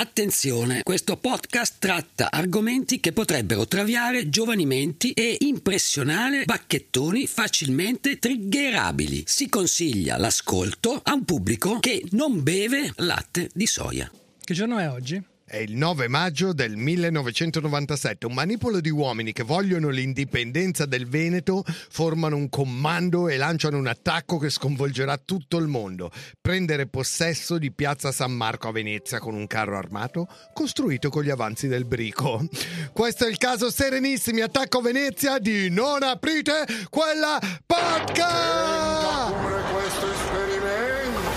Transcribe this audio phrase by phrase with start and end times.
[0.00, 9.24] Attenzione, questo podcast tratta argomenti che potrebbero traviare giovani menti e impressionare bacchettoni facilmente triggerabili.
[9.26, 14.08] Si consiglia l'ascolto a un pubblico che non beve latte di soia.
[14.40, 15.20] Che giorno è oggi?
[15.50, 18.26] È il 9 maggio del 1997.
[18.26, 23.86] Un manipolo di uomini che vogliono l'indipendenza del Veneto formano un comando e lanciano un
[23.86, 26.10] attacco che sconvolgerà tutto il mondo.
[26.38, 31.30] Prendere possesso di piazza San Marco a Venezia con un carro armato costruito con gli
[31.30, 32.46] avanzi del Brico.
[32.92, 39.32] Questo è il caso Serenissimi, attacco Venezia di Non aprite quella podcast!
[39.72, 41.30] questo esperimento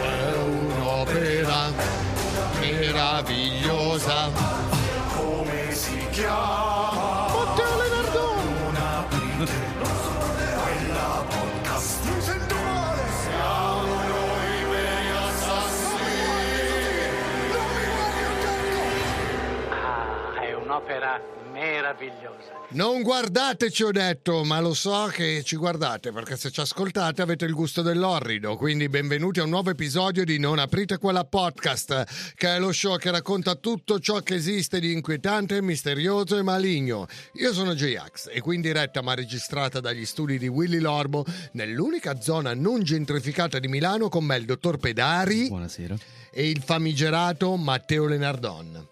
[0.00, 2.07] è un'opera
[2.98, 4.30] meravigliosa.
[5.14, 6.97] Come si chiama?
[21.88, 22.56] Meravigliosa.
[22.70, 27.46] Non guardateci, ho detto, ma lo so che ci guardate perché se ci ascoltate avete
[27.46, 28.56] il gusto dell'orrido.
[28.56, 32.98] Quindi benvenuti a un nuovo episodio di Non aprite quella podcast, che è lo show
[32.98, 37.06] che racconta tutto ciò che esiste di inquietante, misterioso e maligno.
[37.34, 42.20] Io sono J-Ax e qui in diretta ma registrata dagli studi di Willy Lorbo nell'unica
[42.20, 45.96] zona non gentrificata di Milano con me il dottor Pedari Buonasera.
[46.30, 48.86] e il famigerato Matteo Lenardon.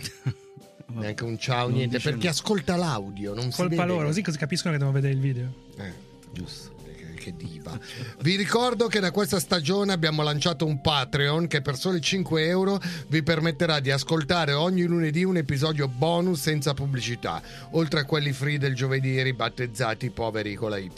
[0.94, 3.86] Neanche un ciao, Non niente, perché ascolta l'audio, non si Colpa vede.
[3.86, 5.52] loro, così così capiscono che devono vedere il video.
[5.76, 5.92] Eh,
[6.32, 6.78] Giusto.
[7.36, 7.78] Che- diva.
[8.20, 12.80] Vi ricordo che da questa stagione abbiamo lanciato un Patreon che per soli 5 euro
[13.08, 17.40] vi permetterà di ascoltare ogni lunedì un episodio bonus senza pubblicità,
[17.72, 20.90] oltre a quelli free del giovedì ribattezzati poveri con la Y.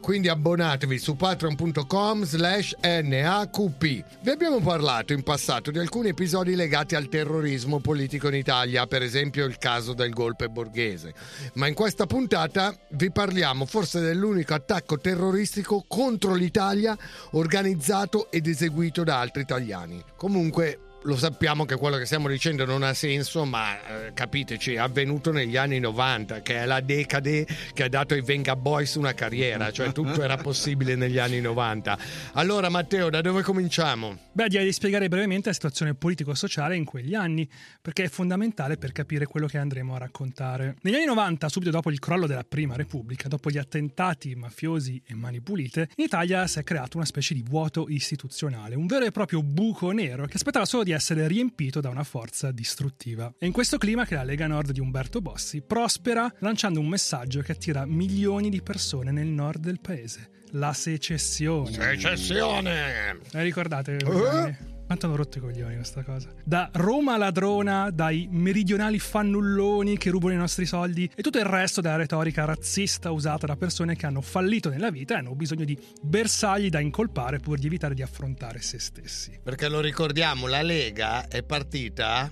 [0.00, 3.80] Quindi abbonatevi su patreon.com slash NAQP.
[4.22, 9.02] Vi abbiamo parlato in passato di alcuni episodi legati al terrorismo politico in Italia, per
[9.02, 11.14] esempio il caso del golpe borghese.
[11.54, 16.96] Ma in questa puntata vi parliamo forse dell'unico attacco terroristico contro l'Italia
[17.32, 20.02] organizzato ed eseguito da altri italiani.
[20.16, 24.78] Comunque lo sappiamo che quello che stiamo dicendo non ha senso, ma eh, capiteci, è
[24.78, 29.14] avvenuto negli anni 90, che è la decade che ha dato ai Venga Boys una
[29.14, 31.98] carriera, cioè tutto era possibile negli anni 90.
[32.32, 34.18] Allora Matteo, da dove cominciamo?
[34.32, 37.48] Beh, direi di spiegare brevemente la situazione politico-sociale in quegli anni,
[37.80, 40.76] perché è fondamentale per capire quello che andremo a raccontare.
[40.82, 45.14] Negli anni 90, subito dopo il crollo della Prima Repubblica, dopo gli attentati mafiosi e
[45.14, 49.12] mani pulite, in Italia si è creato una specie di vuoto istituzionale, un vero e
[49.12, 53.32] proprio buco nero che aspettava solo di essere riempito da una forza distruttiva.
[53.38, 57.40] È in questo clima che la Lega Nord di Umberto Bossi prospera lanciando un messaggio
[57.40, 60.30] che attira milioni di persone nel nord del paese.
[60.52, 61.72] La secessione.
[61.72, 63.20] Secessione!
[63.32, 63.98] Eh, ricordate?
[64.04, 64.75] anni?
[64.86, 66.32] Quanto hanno rotto i coglioni questa cosa?
[66.44, 71.80] Da Roma ladrona, dai meridionali fannulloni che rubano i nostri soldi e tutto il resto
[71.80, 75.76] della retorica razzista usata da persone che hanno fallito nella vita e hanno bisogno di
[76.00, 79.40] bersagli da incolpare pur di evitare di affrontare se stessi.
[79.42, 82.30] Perché lo ricordiamo, la Lega è partita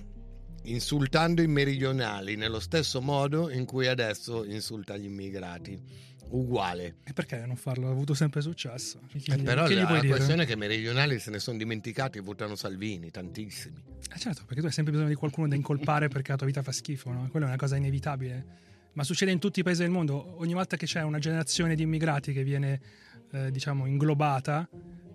[0.63, 5.77] insultando i meridionali nello stesso modo in cui adesso insulta gli immigrati.
[6.29, 6.95] Uguale.
[7.03, 7.87] E perché non farlo?
[7.87, 8.99] Ha avuto sempre successo.
[9.07, 12.21] Chi- Eh, però la, la questione è che i meridionali se ne sono dimenticati e
[12.21, 13.81] votano Salvini, tantissimi.
[14.13, 16.61] Eh certo, perché tu hai sempre bisogno di qualcuno da incolpare perché la tua vita
[16.63, 17.27] fa schifo, no?
[17.29, 18.45] Quella è una cosa inevitabile.
[18.93, 20.35] Ma succede in tutti i paesi del mondo.
[20.39, 22.81] Ogni volta che c'è una generazione di immigrati che viene,
[23.31, 24.67] eh, diciamo, inglobata,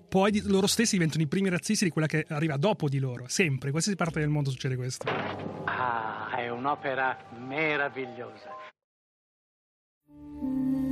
[0.09, 3.25] poi di- loro stessi diventano i primi razzisti di quella che arriva dopo di loro.
[3.29, 5.07] Sempre, in qualsiasi parte del mondo succede questo.
[5.65, 8.59] Ah, è un'opera meravigliosa.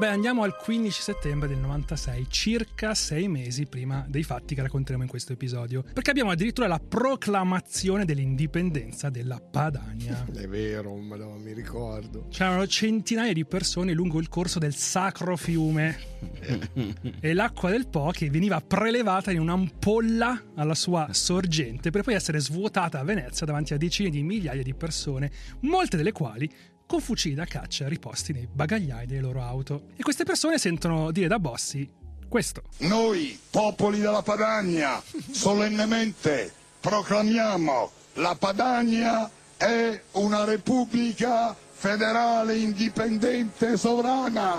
[0.00, 5.02] Beh, andiamo al 15 settembre del 96, circa sei mesi prima dei fatti che racconteremo
[5.02, 10.24] in questo episodio, perché abbiamo addirittura la proclamazione dell'indipendenza della Padania.
[10.32, 12.28] È vero, madonna, mi ricordo.
[12.30, 15.98] C'erano centinaia di persone lungo il corso del sacro fiume
[17.20, 22.40] e l'acqua del Po che veniva prelevata in un'ampolla alla sua sorgente per poi essere
[22.40, 25.30] svuotata a Venezia davanti a decine di migliaia di persone,
[25.60, 26.50] molte delle quali
[26.90, 29.82] con fucili da caccia riposti nei bagagliai delle loro auto.
[29.94, 31.88] E queste persone sentono dire da Bossi
[32.28, 32.62] questo.
[32.78, 35.00] Noi, popoli della Padania,
[35.30, 44.54] solennemente proclamiamo la Padania è una repubblica federale indipendente sovrana.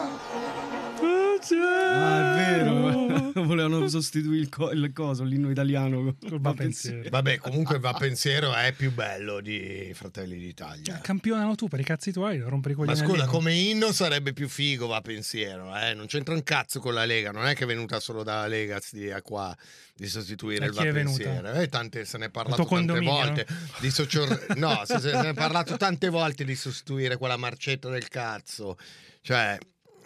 [1.52, 3.11] Ah, è vero.
[3.52, 6.16] Volevano sostituire il, co- il coso, l'inno italiano.
[6.28, 7.10] Col va pensiero.
[7.10, 11.00] Vabbè, comunque va pensiero è più bello di Fratelli d'Italia.
[11.00, 14.48] Campionano tu per i cazzi tuoi, non rompere i Ma scusa, come inno sarebbe più
[14.48, 15.94] figo, va pensiero, eh?
[15.94, 18.80] Non c'entra un cazzo con la Lega, non è che è venuta solo dalla Lega
[19.14, 19.56] a qua
[19.96, 21.52] di sostituire il va pensiero.
[21.52, 23.46] Eh, tante, se ne è parlato tante volte.
[23.80, 28.08] Di socio- no, se, se ne è parlato tante volte di sostituire quella marcetta del
[28.08, 28.78] cazzo.
[29.22, 29.58] Cioè,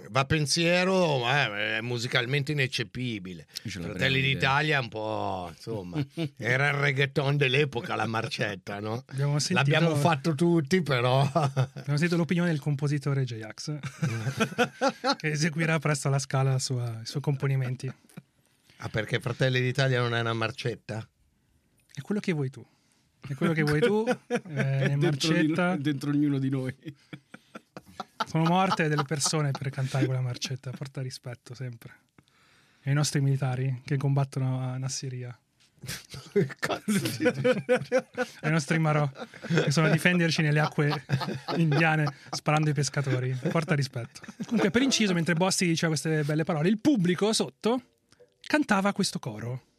[0.10, 3.48] va pensiero, ma è musicalmente ineccepibile.
[3.64, 6.06] Fratelli d'Italia un po', insomma,
[6.38, 9.04] era il reggaeton dell'epoca la marcetta, no?
[9.08, 11.22] Abbiamo sentito- L'abbiamo fatto tutti, però...
[11.22, 13.78] Abbiamo sentito l'opinione del compositore J-Ax
[15.18, 17.92] che eseguirà presto alla scala la sua- i suoi componimenti.
[18.78, 21.08] Ah, perché Fratelli d'Italia non è una marcetta?
[21.94, 22.66] È quello che vuoi tu.
[23.28, 24.04] È quello che vuoi tu.
[24.28, 26.76] Eh, nel dentro, di marcetta noi- dentro ognuno di noi.
[28.26, 30.72] Sono morte delle persone per cantare quella marcetta.
[30.72, 31.94] Porta rispetto sempre.
[32.82, 35.38] E i nostri militari che combattono a Nassiria.
[38.42, 39.08] ai nostri marò
[39.48, 41.06] che sono a difenderci nelle acque
[41.58, 43.38] indiane sparando ai pescatori.
[43.50, 44.22] Porta rispetto.
[44.46, 47.82] Comunque, per inciso, mentre Bossi diceva queste belle parole, il pubblico sotto
[48.42, 49.75] cantava questo coro.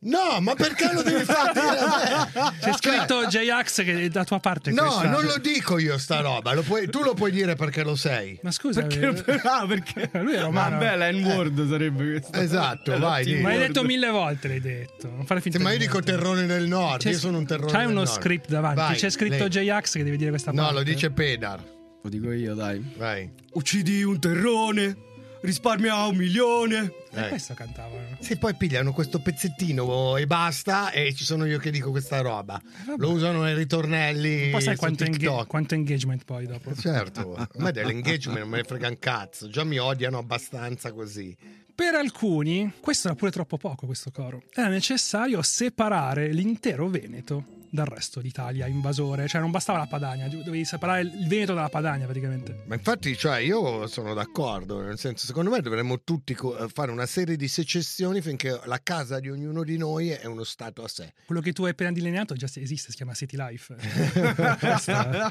[0.00, 1.52] No, ma perché lo devi fare?
[2.60, 4.70] C'è scritto J-Ax che è da tua parte.
[4.70, 5.08] No, questa.
[5.08, 8.38] non lo dico io sta roba, lo puoi- tu lo puoi dire perché lo sei.
[8.42, 10.08] Ma scusa, Perché, eh, ah, perché?
[10.22, 10.78] lui è romano.
[10.78, 12.38] Vabbè, la N-word sarebbe questo.
[12.38, 13.34] Esatto, È vai, di.
[13.40, 15.08] Ma hai detto mille volte, l'hai detto.
[15.08, 17.72] Non fare finta Sì, ma io dico terrone del nord, C'è- io sono un terrone
[17.72, 18.08] C'hai uno nord.
[18.08, 18.78] script davanti.
[18.80, 19.48] Vai, C'è scritto lei.
[19.48, 20.70] J-Ax che devi dire questa parte.
[20.70, 21.60] No, lo dice Pedar.
[22.00, 22.80] Lo dico io, dai.
[22.96, 23.28] Vai.
[23.54, 24.96] Uccidi un terrone,
[25.40, 26.92] risparmia un milione.
[27.12, 27.28] E Eh.
[27.28, 28.16] questo cantavano.
[28.20, 32.60] Sì, poi pigliano questo pezzettino e basta e ci sono io che dico questa roba.
[32.96, 35.46] Lo usano nei ritornelli Poi sai quanto, enga- TikTok.
[35.46, 36.74] quanto engagement poi dopo.
[36.74, 41.36] Certo, a me dell'engagement non me ne frega un cazzo, già mi odiano abbastanza così.
[41.74, 44.42] Per alcuni, questo era pure troppo poco, questo coro.
[44.52, 49.26] Era necessario separare l'intero Veneto dal resto d'Italia invasore.
[49.28, 52.64] Cioè, non bastava la Padania, dovevi separare il Veneto dalla Padania praticamente.
[52.66, 57.06] Ma infatti, cioè, io sono d'accordo, nel senso, secondo me dovremmo tutti co- fare una
[57.06, 61.12] serie di secessioni finché la casa di ognuno di noi è uno stato a sé.
[61.26, 63.74] Quello che tu hai appena delineato già esiste, si chiama City Life.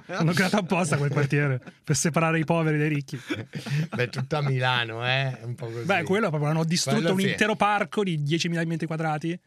[0.07, 3.19] Hanno creato apposta quel quartiere per separare i poveri dai ricchi.
[3.95, 5.37] Beh, tutta Milano, eh?
[5.43, 5.85] Un po' così.
[5.85, 7.29] Beh, quello proprio hanno distrutto Quello un sì.
[7.29, 9.39] intero parco di 10.000 metri quadrati e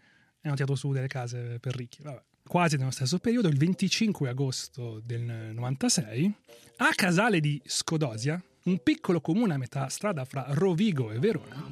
[0.43, 2.03] hanno tirato su delle case per ricchi.
[2.03, 2.23] Vabbè.
[2.51, 5.23] Quasi nello stesso periodo, il 25 agosto del
[5.55, 6.35] 96,
[6.79, 11.65] a Casale di Scodosia, un piccolo comune a metà strada fra Rovigo e Verona,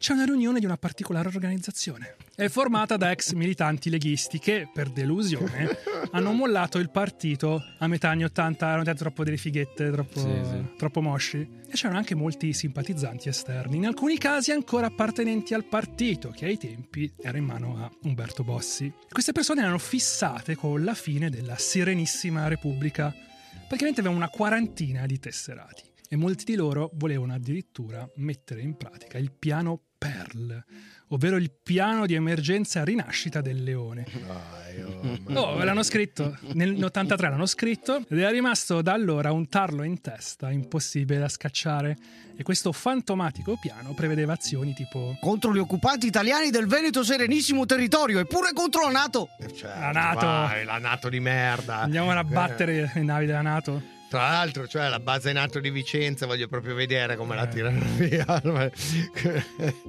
[0.00, 2.16] c'è una riunione di una particolare organizzazione.
[2.34, 5.68] È formata da ex militanti leghisti che, per delusione,
[6.12, 10.40] hanno mollato il partito a metà anni 80, erano diventati troppo delle fighette, troppo, Sì,
[10.42, 10.76] sì.
[10.78, 11.36] troppo mosci.
[11.68, 16.56] E c'erano anche molti simpatizzanti esterni, in alcuni casi ancora appartenenti al partito, che ai
[16.56, 18.90] tempi era in mano a Umberto Bossi.
[19.06, 23.14] Queste persone erano fissate con la fine della Serenissima Repubblica.
[23.68, 29.18] Praticamente avevano una quarantina di tesserati e molti di loro volevano addirittura mettere in pratica
[29.18, 30.64] il piano Pearl,
[31.08, 34.06] ovvero il piano di emergenza rinascita del leone.
[34.26, 39.82] Dai, oh, Oh, l'hanno scritto, nell'83 l'hanno scritto ed è rimasto da allora un tarlo
[39.82, 41.96] in testa impossibile da scacciare
[42.34, 48.18] e questo fantomatico piano prevedeva azioni tipo Contro gli occupanti italiani del Veneto Serenissimo Territorio
[48.20, 49.28] e pure contro la NATO.
[49.38, 50.26] Certo, La NATO.
[50.26, 51.80] vai, la NATO di merda.
[51.80, 53.98] andiamo a battere le navi della Nato.
[54.10, 57.48] Tra l'altro, cioè la base nato di Vicenza, voglio proprio vedere come la Eh.
[57.48, 58.42] tirano via.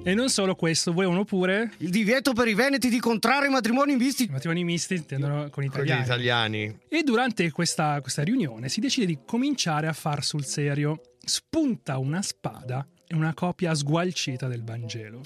[0.04, 4.24] E non solo questo, volevano pure Il divieto per i veneti di contrarre matrimoni misti.
[4.26, 6.02] i matrimoni misti intendono con i Con gli italiani.
[6.04, 6.78] italiani.
[6.88, 11.00] E durante questa, questa riunione si decide di cominciare a far sul serio.
[11.24, 15.22] Spunta una spada una copia sgualcita del Vangelo.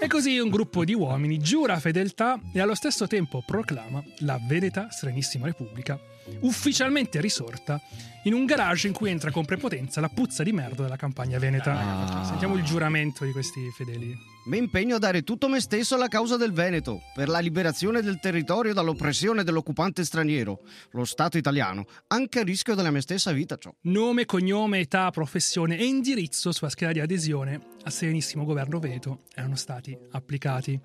[0.00, 4.90] E così un gruppo di uomini giura fedeltà e allo stesso tempo proclama la Veneta
[4.90, 5.98] Serenissima Repubblica,
[6.40, 7.80] ufficialmente risorta
[8.24, 11.78] in un garage in cui entra con prepotenza la puzza di merda della campagna veneta.
[11.78, 12.24] Ah.
[12.24, 14.33] Sentiamo il giuramento di questi fedeli.
[14.46, 18.20] Mi impegno a dare tutto me stesso alla causa del Veneto, per la liberazione del
[18.20, 20.60] territorio dall'oppressione dell'occupante straniero,
[20.90, 23.74] lo Stato italiano, anche a rischio della mia stessa vita, ciò.
[23.82, 29.56] Nome, cognome, età, professione e indirizzo sulla scheda di adesione al Serenissimo Governo Veneto erano
[29.56, 30.78] stati applicati.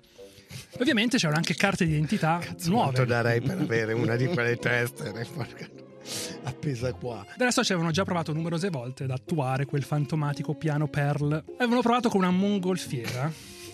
[0.78, 3.04] Ovviamente c'erano anche carte di identità Quanto nuove.
[3.04, 5.68] darei per avere una di quelle testere porca-
[6.44, 7.24] appesa qua.
[7.36, 11.44] Del resto ci avevano già provato numerose volte ad attuare quel fantomatico piano Pearl.
[11.56, 13.30] Avevano provato con una mongolfiera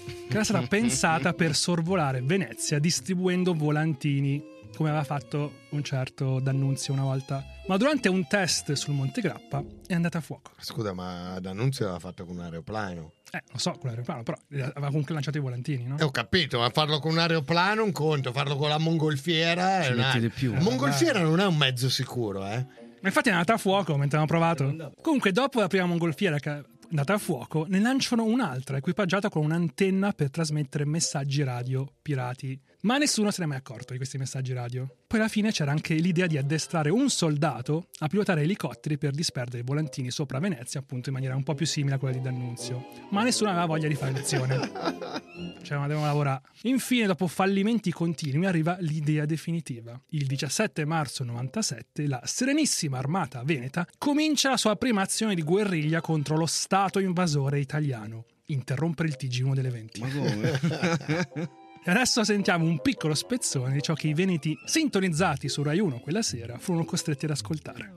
[0.07, 4.43] che era stata pensata per sorvolare Venezia distribuendo volantini,
[4.75, 7.45] come aveva fatto un certo D'Annunzio una volta.
[7.67, 10.53] Ma durante un test sul Monte Grappa è andata a fuoco.
[10.59, 13.13] Scusa, ma D'Annunzio l'aveva fatto con un aeroplano.
[13.33, 15.99] Eh, non so con l'aeroplano, però aveva comunque lanciato i volantini, no?
[15.99, 19.81] Eh, ho capito, ma farlo con un aeroplano è un conto, farlo con la mongolfiera
[19.81, 20.21] è Ci un metti altro.
[20.21, 20.53] di più.
[20.53, 22.65] La mongolfiera non è un mezzo sicuro, eh.
[23.01, 24.95] Ma infatti è andata a fuoco mentre abbiamo provato.
[25.03, 29.45] Comunque, dopo la prima mongolfiera che è andata a fuoco, ne lanciano un'altra equipaggiata con
[29.45, 32.59] un'antenna per trasmettere messaggi radio pirati.
[32.87, 34.89] Ma nessuno se ne è mai accorto di questi messaggi radio.
[35.09, 39.59] Poi alla fine c'era anche l'idea di addestrare un soldato a pilotare elicotteri per disperdere
[39.59, 42.87] i volantini sopra Venezia, appunto in maniera un po' più simile a quella di D'Annunzio.
[43.11, 45.25] Ma nessuno aveva voglia di fare lezione.
[45.67, 46.43] Cioè, ma devono lavorare.
[46.63, 50.01] Infine, dopo fallimenti continui, arriva l'idea definitiva.
[50.11, 56.01] Il 17 marzo 97, la Serenissima Armata Veneta comincia la sua prima azione di guerriglia
[56.01, 58.27] contro lo Stato invasore italiano.
[58.47, 60.01] Interrompere il TG1 dell'evento.
[60.01, 61.57] Ma come?
[61.89, 66.01] E adesso sentiamo un piccolo spezzone di ciò che i veneti sintonizzati su Rai 1
[66.01, 67.93] quella sera furono costretti ad ascoltare.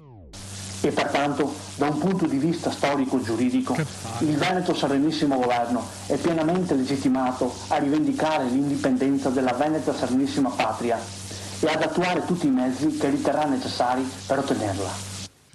[0.81, 3.75] E pertanto, da un punto di vista storico-giuridico,
[4.19, 10.99] il Veneto Serenissimo Governo è pienamente legittimato a rivendicare l'indipendenza della Veneta Serenissima Patria
[11.59, 15.08] e ad attuare tutti i mezzi che riterrà necessari per ottenerla.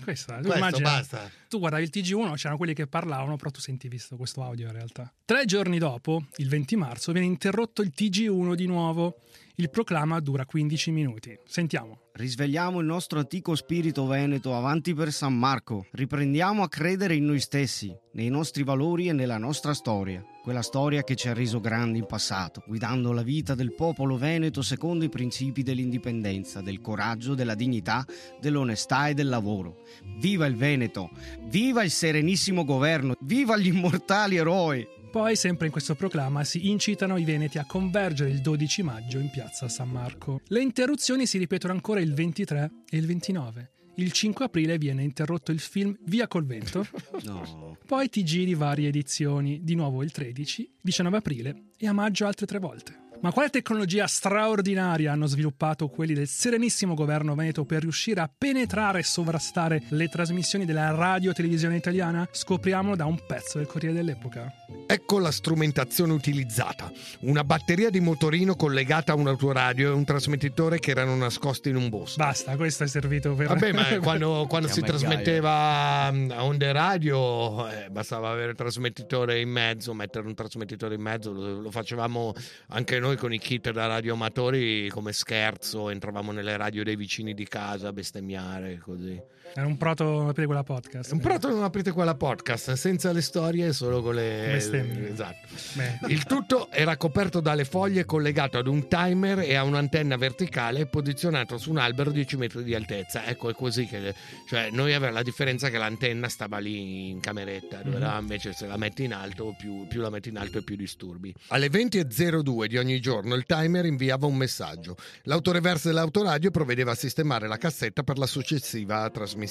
[0.05, 1.31] Questa, tu Questo immagina-.
[1.49, 4.73] Tu guardavi il TG1, c'erano quelli che parlavano, però tu sentivi sto- questo audio in
[4.73, 5.13] realtà.
[5.25, 9.21] Tre giorni dopo, il 20 marzo, viene interrotto il TG1 di nuovo.
[9.57, 11.39] Il proclama dura 15 minuti.
[11.47, 12.04] Sentiamo.
[12.17, 15.89] Risvegliamo il nostro antico spirito veneto avanti per San Marco.
[15.91, 20.25] Riprendiamo a credere in noi stessi, nei nostri valori e nella nostra storia.
[20.41, 24.63] Quella storia che ci ha reso grandi in passato, guidando la vita del popolo veneto
[24.63, 28.07] secondo i principi dell'indipendenza, del coraggio, della dignità,
[28.41, 29.83] dell'onestà e del lavoro.
[30.21, 31.11] Viva il Veneto!
[31.49, 33.17] Viva il serenissimo governo!
[33.23, 34.87] Viva gli immortali eroi!
[35.15, 39.31] Poi, sempre in questo proclama, si incitano i veneti a convergere il 12 maggio in
[39.31, 40.41] piazza San Marco.
[40.49, 43.71] Le interruzioni si ripetono ancora il 23 e il 29.
[43.95, 46.85] Il 5 aprile viene interrotto il film Via col vento,
[47.23, 47.79] No.
[47.87, 52.47] poi TG di varie edizioni, di nuovo il 13, 19 aprile e a maggio altre
[52.47, 53.03] tre volte.
[53.21, 58.99] Ma quale tecnologia straordinaria hanno sviluppato quelli del serenissimo governo veneto per riuscire a penetrare
[58.99, 62.29] e sovrastare le trasmissioni della radio e televisione italiana?
[62.31, 64.53] Scopriamolo da un pezzo del Corriere dell'epoca.
[64.87, 66.93] Ecco la strumentazione utilizzata.
[67.21, 71.77] Una batteria di motorino collegata a un autoradio e un trasmettitore che erano nascosti in
[71.77, 72.17] un bosco.
[72.19, 73.49] Basta, questo è servito per...
[73.49, 79.41] Vabbè, ma quando, quando si trasmetteva mm, a onde radio eh, bastava avere il trasmettitore
[79.41, 82.35] in mezzo, mettere un trasmettitore in mezzo, lo, lo facevamo
[82.69, 87.47] anche noi con i kit da radioamatori come scherzo, entravamo nelle radio dei vicini di
[87.47, 89.21] casa a bestemmiare così.
[89.57, 91.13] Era un proto aprire quella podcast.
[91.13, 94.49] Un prato non aprite quella podcast, senza le storie, solo con le...
[94.53, 95.11] Bestemmie.
[95.13, 95.47] Esatto.
[95.75, 95.99] Beh.
[96.09, 101.57] Il tutto era coperto dalle foglie, collegato ad un timer e a un'antenna verticale posizionato
[101.57, 103.27] su un albero 10 metri di altezza.
[103.27, 104.13] Ecco, è così che.
[104.49, 108.03] Cioè, noi avevamo la differenza che l'antenna stava lì in cameretta, dove Mhm.
[108.03, 110.75] là invece se la metti in alto, più, più la metti in alto e più
[110.75, 111.33] disturbi.
[111.49, 114.97] Alle 20.02 di ogni giorno il timer inviava un messaggio.
[115.23, 119.43] L'autoreverse dell'autoradio provvedeva a sistemare la cassetta per la successiva trasmissione.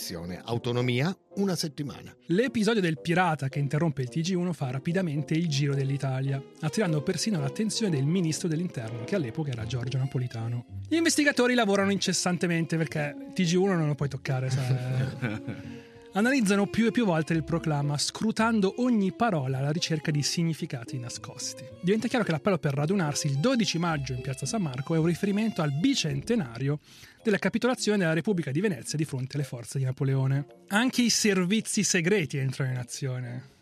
[0.44, 2.16] Autonomia, una settimana.
[2.28, 7.96] L'episodio del pirata che interrompe il TG1 fa rapidamente il giro dell'Italia, attirando persino l'attenzione
[7.96, 10.66] del ministro dell'interno, che all'epoca era Giorgio Napolitano.
[10.88, 14.50] Gli investigatori lavorano incessantemente perché il TG1 non lo puoi toccare.
[14.50, 15.82] sai.
[16.14, 21.64] analizzano più e più volte il proclama, scrutando ogni parola alla ricerca di significati nascosti.
[21.82, 25.06] Diventa chiaro che l'appello per radunarsi il 12 maggio in piazza San Marco è un
[25.06, 26.80] riferimento al bicentenario
[27.24, 30.46] della capitolazione della Repubblica di Venezia di fronte alle forze di Napoleone.
[30.68, 33.53] Anche i servizi segreti entrano in azione.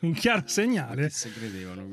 [0.06, 1.10] Un chiaro segnale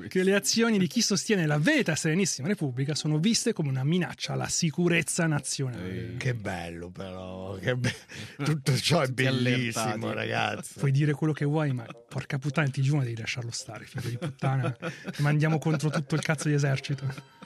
[0.07, 4.33] che le azioni di chi sostiene la vera Serenissima Repubblica sono viste come una minaccia
[4.33, 6.15] alla sicurezza nazionale.
[6.17, 7.93] Che bello però, che be-
[8.43, 10.15] tutto ciò è bellissimo allertati.
[10.15, 10.79] ragazzi.
[10.79, 14.17] Puoi dire quello che vuoi, ma porca puttana, ti giuro, devi lasciarlo stare, figlio di
[14.17, 14.71] puttana.
[14.71, 17.45] Ti mandiamo contro tutto il cazzo di esercito.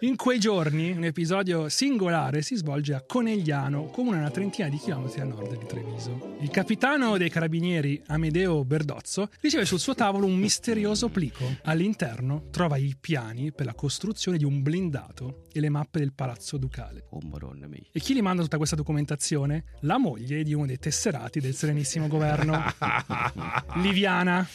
[0.00, 4.76] In quei giorni un episodio singolare si svolge a Conegliano, comune a una trentina di
[4.76, 6.36] chilometri a nord di Treviso.
[6.40, 11.44] Il capitano dei carabinieri Amedeo Berdozzo riceve sul suo tavolo un misterioso plico.
[11.64, 16.58] All'interno trova i piani per la costruzione di un blindato e le mappe del palazzo
[16.58, 17.06] ducale.
[17.10, 17.80] Oh, madonna mia.
[17.92, 19.64] E chi gli manda tutta questa documentazione?
[19.80, 22.62] La moglie di uno dei tesserati del Serenissimo Governo,
[23.76, 24.46] Liviana,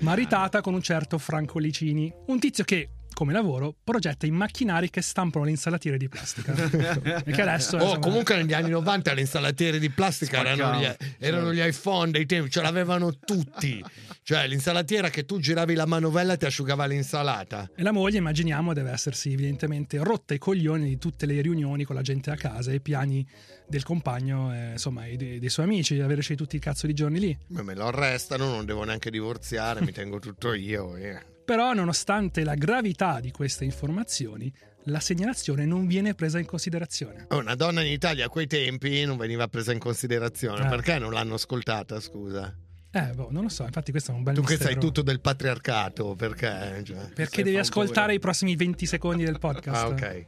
[0.00, 5.00] maritata con un certo Franco Licini, un tizio che come lavoro progetta i macchinari che
[5.00, 6.52] stampano le insalatiere di plastica.
[7.24, 11.52] Perché adesso Oh, insomma, comunque negli anni 90 le insalatiere di plastica erano gli, erano
[11.54, 13.82] gli iPhone dei tempi, ce l'avevano tutti.
[14.22, 17.70] Cioè l'insalatiera che tu giravi la manovella e ti asciugava l'insalata.
[17.74, 21.94] E la moglie, immaginiamo, deve essersi evidentemente rotta i coglioni di tutte le riunioni con
[21.94, 23.26] la gente a casa e i piani
[23.66, 26.94] del compagno, eh, insomma, e dei, dei suoi amici, di averci tutti i cazzo di
[26.94, 27.38] giorni lì.
[27.48, 30.96] Ma Me lo arrestano, non devo neanche divorziare, mi tengo tutto io.
[30.96, 31.32] eh.
[31.44, 34.52] Però, nonostante la gravità di queste informazioni,
[34.84, 37.26] la segnalazione non viene presa in considerazione.
[37.30, 40.64] Oh, Una donna in Italia a quei tempi non veniva presa in considerazione.
[40.64, 40.68] Eh.
[40.68, 42.54] Perché non l'hanno ascoltata, scusa?
[42.90, 45.20] Eh, boh, non lo so, infatti questo è un bel Tu che sai tutto del
[45.20, 46.82] patriarcato, perché?
[46.84, 49.82] Cioè, Perché devi ascoltare i prossimi 20 secondi del podcast.
[49.82, 50.26] Ah, ok.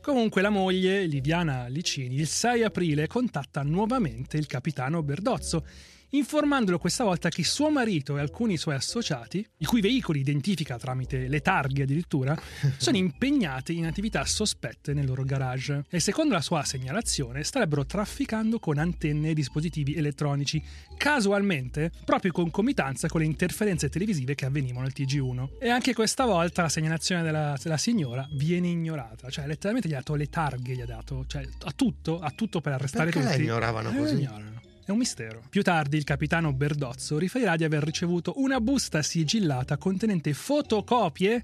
[0.00, 5.66] Comunque la moglie, Liviana Licini, il 6 aprile contatta nuovamente il capitano Berdozzo,
[6.10, 11.28] informandolo questa volta che suo marito e alcuni suoi associati, i cui veicoli identifica tramite
[11.28, 12.36] le targhe addirittura,
[12.76, 18.58] sono impegnati in attività sospette nel loro garage e secondo la sua segnalazione starebbero trafficando
[18.58, 20.62] con antenne e dispositivi elettronici,
[20.96, 25.48] casualmente proprio in concomitanza con le interferenze televisive che avvenivano al TG1.
[25.60, 29.98] E anche questa volta la segnalazione della, della signora viene ignorata, cioè letteralmente gli ha
[29.98, 33.30] dato le targhe, gli ha dato, cioè a tutto, a tutto per arrestare Perché la
[33.30, 33.42] tutti.
[33.42, 34.14] ignoravano Eh, così?
[34.14, 34.60] la ignorano.
[34.86, 35.42] È un mistero.
[35.50, 41.42] Più tardi il capitano Berdozzo riferirà di aver ricevuto una busta sigillata contenente fotocopie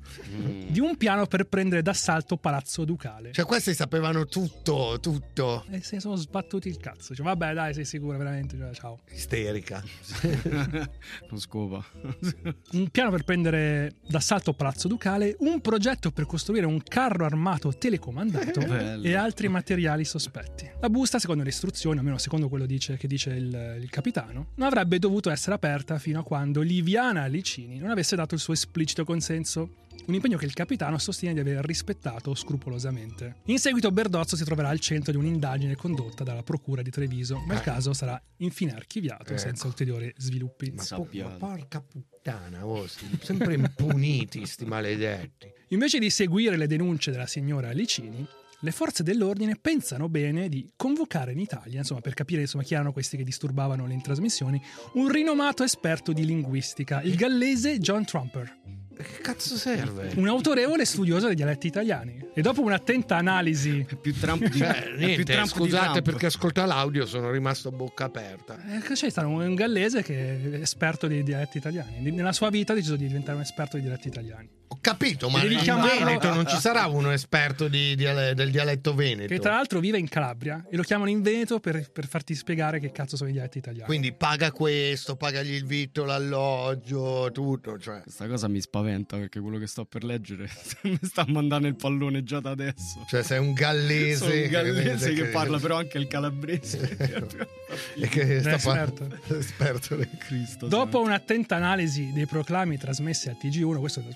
[0.68, 3.32] di un piano per prendere d'assalto Palazzo Ducale.
[3.32, 5.64] Cioè, questi sapevano tutto, tutto.
[5.70, 7.16] E si sono sbattuti il cazzo.
[7.16, 8.56] Cioè, vabbè, dai, sei sicuro, veramente.
[8.56, 9.00] Cioè, ciao.
[9.10, 9.82] Isterica.
[11.28, 11.84] non scopa.
[12.74, 18.60] Un piano per prendere d'assalto Palazzo Ducale, un progetto per costruire un carro armato telecomandato
[18.60, 19.02] Bello.
[19.02, 20.70] e altri materiali sospetti.
[20.80, 24.66] La busta, secondo le istruzioni, almeno secondo quello dice- che dice il, il capitano, non
[24.66, 29.04] avrebbe dovuto essere aperta fino a quando Liviana Licini non avesse dato il suo esplicito
[29.04, 29.76] consenso.
[30.04, 33.36] Un impegno che il capitano sostiene di aver rispettato scrupolosamente.
[33.46, 37.52] In seguito Berdozzo si troverà al centro di un'indagine condotta dalla Procura di Treviso, ma
[37.54, 37.62] il Eh.
[37.62, 39.36] caso sarà infine archiviato Ecco.
[39.38, 40.72] senza ulteriori sviluppi.
[40.72, 42.86] Ma, po- ma porca puttana, oh,
[43.20, 45.46] sempre impuniti sti maledetti.
[45.68, 48.26] Invece di seguire le denunce della signora Licini,
[48.64, 52.92] le forze dell'ordine pensano bene di convocare in Italia, insomma, per capire insomma, chi erano
[52.92, 54.62] questi che disturbavano le trasmissioni,
[54.94, 58.58] un rinomato esperto di linguistica, il gallese John Trumper.
[58.94, 60.12] Che cazzo serve?
[60.16, 62.24] Un autorevole studioso dei dialetti italiani.
[62.34, 63.84] E dopo un'attenta analisi.
[63.88, 66.02] È più Trump di, Cioè, è più niente, Trump di scusate Trump.
[66.04, 68.62] perché ascolta l'audio, sono rimasto a bocca aperta.
[68.64, 72.12] Eh, c'è stato un gallese che è esperto dei dialetti italiani.
[72.12, 74.48] Nella sua vita ha deciso di diventare un esperto dei dialetti italiani.
[74.82, 79.32] Capito, ma Devi in Veneto non ci sarà uno esperto di diale- del dialetto veneto.
[79.32, 82.80] Che tra l'altro vive in Calabria e lo chiamano in Veneto per, per farti spiegare
[82.80, 83.86] che cazzo sono i dialetti italiani.
[83.86, 87.78] Quindi paga questo, pagagli il vitto, l'alloggio, tutto.
[87.78, 88.02] Cioè.
[88.02, 90.50] Questa cosa mi spaventa perché quello che sto per leggere
[90.82, 93.04] mi sta mandando il pallone già da adesso.
[93.08, 94.16] Cioè, sei un gallese.
[94.16, 97.50] Sono un gallese che, che- parla però anche il calabrese.
[97.94, 99.08] E che sta esperto.
[99.28, 100.66] esperto del Cristo.
[100.66, 104.14] Dopo un'attenta analisi dei proclami trasmessi al TG1, questo lo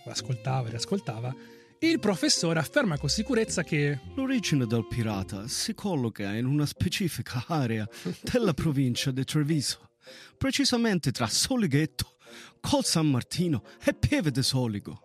[0.56, 1.34] ascoltava e riascoltava,
[1.80, 7.86] il professore afferma con sicurezza che L'origine del pirata si colloca in una specifica area
[8.22, 9.90] della provincia di Treviso,
[10.38, 12.16] precisamente tra Solighetto,
[12.60, 15.00] Col San Martino e Pieve de Soligo.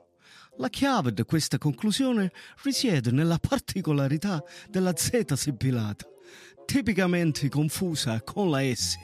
[0.58, 2.32] La chiave di questa conclusione
[2.64, 6.06] risiede nella particolarità della Z sibilata,
[6.66, 8.96] tipicamente confusa con la S,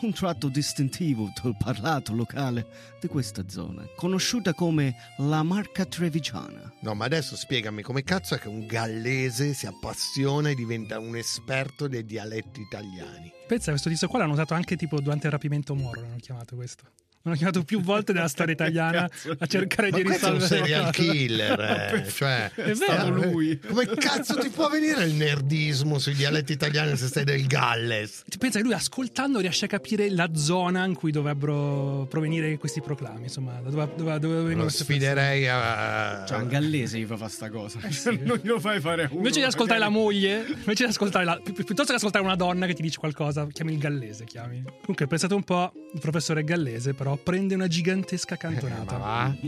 [0.00, 2.66] un tratto distintivo del parlato locale
[3.00, 6.72] di questa zona, conosciuta come la Marca Trevigiana.
[6.80, 11.16] No, ma adesso spiegami come cazzo è che un gallese si appassiona e diventa un
[11.16, 13.32] esperto dei dialetti italiani.
[13.46, 16.84] Pensa, questo tizio qua l'hanno usato anche tipo durante il rapimento Moro, l'hanno chiamato questo.
[17.26, 20.62] L'hanno chiamato più volte nella storia italiana a cercare Ma di questo è un risolvere
[20.62, 21.60] serial la killer,
[22.06, 22.08] eh.
[22.08, 23.08] cioè, È vero.
[23.08, 23.58] lui.
[23.66, 28.22] Come cazzo ti può venire il nerdismo sui dialetti italiani se sei del Galles?
[28.28, 32.80] Ti pensa che lui ascoltando riesce a capire la zona in cui dovrebbero provenire questi
[32.80, 36.24] proclami, insomma, da dove, dove, dove vengono Lo sfiderei a...
[36.28, 37.80] Cioè, un gallese gli fa fare sta cosa.
[37.90, 38.20] sì.
[38.22, 39.18] non glielo fai fare a uno.
[39.18, 40.04] Invece di ascoltare la magari.
[40.04, 43.48] moglie, invece di ascoltare la, pi- piuttosto che ascoltare una donna che ti dice qualcosa,
[43.52, 44.62] chiami il gallese, chiami.
[44.62, 49.36] Comunque, pensate un po', il professore gallese però prende una gigantesca Eh, cantonata.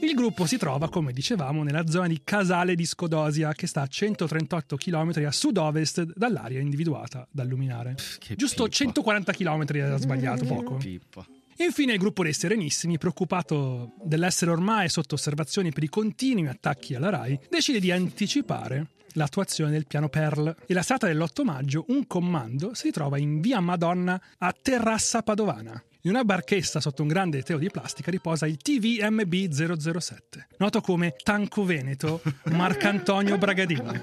[0.00, 3.86] Il gruppo si trova, come dicevamo, nella zona di Casale di Scodosia, che sta a
[3.86, 7.94] 138 km a sud-ovest dall'area individuata dal luminare.
[8.18, 8.76] Che Giusto pippa.
[8.76, 10.76] 140 km era sbagliato, poco.
[10.76, 11.26] Pippa.
[11.60, 17.10] Infine il gruppo dei Serenissimi, preoccupato dell'essere ormai sotto osservazione per i continui attacchi alla
[17.10, 22.74] RAI, decide di anticipare l'attuazione del piano Perl e la serata dell'8 maggio un comando
[22.74, 25.82] si ritrova in via Madonna a Terrassa Padovana.
[26.08, 31.14] In una barchetta sotto un grande teo di plastica riposa il TVMB 007, noto come
[31.22, 34.00] Tanco Veneto Marcantonio Bragadini.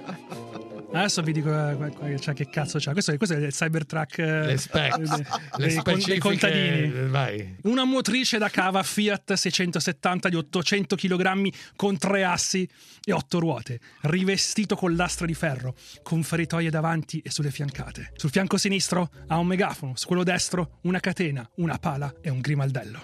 [0.96, 2.94] Adesso vi dico eh, cioè, che cazzo c'ha.
[2.94, 5.22] Questo, questo è il Cybertruck eh, Le specs,
[5.58, 7.10] dei- specifiche, contadini.
[7.10, 7.58] vai.
[7.64, 12.68] Una motrice da cava Fiat 670 di 800 kg con tre assi
[13.04, 18.14] e otto ruote, rivestito con lastre di ferro, con feritoie davanti e sulle fiancate.
[18.16, 22.40] Sul fianco sinistro ha un megafono, su quello destro una catena, una pala e un
[22.40, 23.04] grimaldello.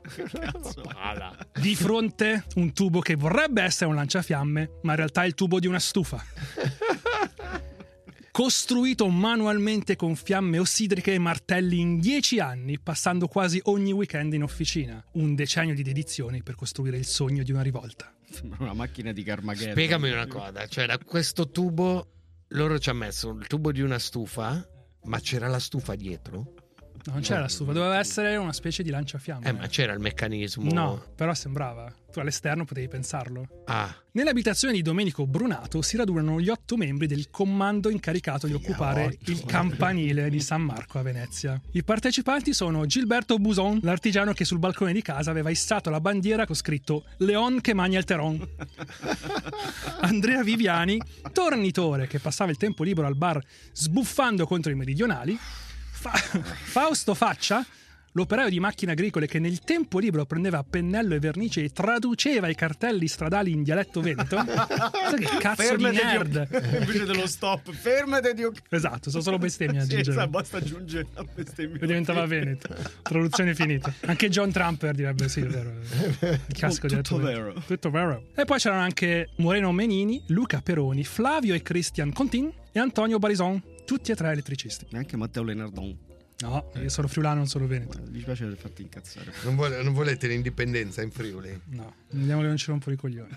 [1.59, 5.59] Di fronte un tubo che vorrebbe essere un lanciafiamme, ma in realtà è il tubo
[5.59, 6.23] di una stufa.
[8.31, 14.43] Costruito manualmente con fiamme ossidriche e martelli in dieci anni, passando quasi ogni weekend in
[14.43, 15.03] officina.
[15.13, 18.13] Un decennio di dedizione per costruire il sogno di una rivolta.
[18.29, 19.73] Sembra una macchina di Carmageddon.
[19.73, 22.07] Spiegami una cosa, cioè da questo tubo
[22.53, 24.65] loro ci hanno messo il tubo di una stufa,
[25.03, 26.53] ma c'era la stufa dietro?
[27.05, 29.47] No, non c'era la stufa, doveva essere una specie di lanciafiamme.
[29.47, 30.71] Eh, ma c'era il meccanismo.
[30.71, 31.93] No, però sembrava.
[32.11, 33.47] Tu all'esterno potevi pensarlo.
[33.65, 39.17] Ah, Nell'abitazione di Domenico Brunato si radunano gli otto membri del comando incaricato di occupare
[39.27, 41.59] il campanile di San Marco a Venezia.
[41.71, 46.45] I partecipanti sono Gilberto Buson, l'artigiano che sul balcone di casa aveva issato la bandiera
[46.45, 48.45] con scritto Leon che magna il Teron.
[50.01, 55.39] Andrea Viviani, tornitore che passava il tempo libero al bar sbuffando contro i meridionali.
[56.01, 57.63] Fa- Fausto Faccia,
[58.13, 62.55] l'operaio di macchine agricole che nel tempo libero prendeva pennello e vernice e traduceva i
[62.55, 64.35] cartelli stradali in dialetto veneto.
[64.37, 66.47] Sai che cazzo Fermate di nerd!
[66.79, 70.27] Invece dello stop, fermate di Esatto, sono solo bestemmie Sì, aggiungere.
[70.27, 71.79] basta aggiungere la bestemmia.
[71.79, 72.75] E diventava Veneto.
[73.03, 73.93] Traduzione finita.
[74.07, 75.71] Anche John Trumper direbbe sì, è vero.
[76.47, 77.43] Il casco di Tutto vero.
[77.49, 77.61] veneto.
[77.67, 78.23] Tutto vero.
[78.35, 83.61] E poi c'erano anche Moreno Menini, Luca Peroni, Flavio e Christian Contin e Antonio Barison,
[83.85, 84.85] tutti e tre elettricisti.
[84.91, 86.09] Neanche Matteo Lenardon.
[86.41, 87.99] No, io sono friulano, non sono veneto.
[88.03, 89.31] Mi dispiace aver fatto incazzare.
[89.43, 91.59] non, vuole- non volete l'indipendenza in Friuli?
[91.65, 93.29] No, vediamo che non ci rompo i coglioni.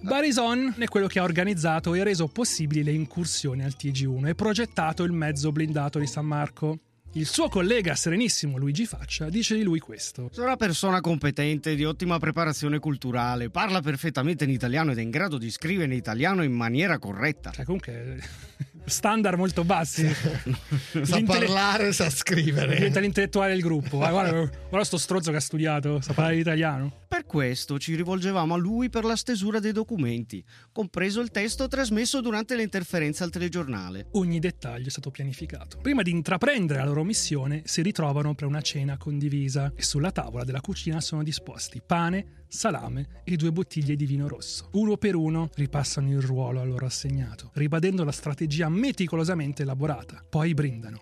[0.00, 5.04] Barison è quello che ha organizzato e reso possibili le incursioni al TG1 e progettato
[5.04, 6.78] il mezzo blindato di San Marco.
[7.14, 10.30] Il suo collega serenissimo Luigi Faccia dice di lui questo.
[10.32, 15.10] Sono una persona competente, di ottima preparazione culturale, parla perfettamente in italiano ed è in
[15.10, 17.50] grado di scrivere in italiano in maniera corretta.
[17.50, 18.18] Cioè, comunque,
[18.84, 20.06] standard molto bassi.
[21.02, 22.74] Sa parlare, sa scrivere.
[22.74, 24.02] Diventa l'intellettuale del gruppo.
[24.02, 27.00] Ah, guarda, guarda sto stronzo che ha studiato, sa parlare italiano.
[27.08, 30.42] Per questo ci rivolgevamo a lui per la stesura dei documenti,
[30.72, 34.06] compreso il testo trasmesso durante le interferenze al telegiornale.
[34.12, 35.78] Ogni dettaglio è stato pianificato.
[35.82, 40.44] Prima di intraprendere la loro missione, si ritrovano per una cena condivisa e sulla tavola
[40.44, 44.68] della cucina sono disposti pane, salame e due bottiglie di vino rosso.
[44.72, 50.22] Uno per uno ripassano il ruolo a loro assegnato, ribadendo la strategia meticolosamente elaborata.
[50.28, 51.00] Poi brindano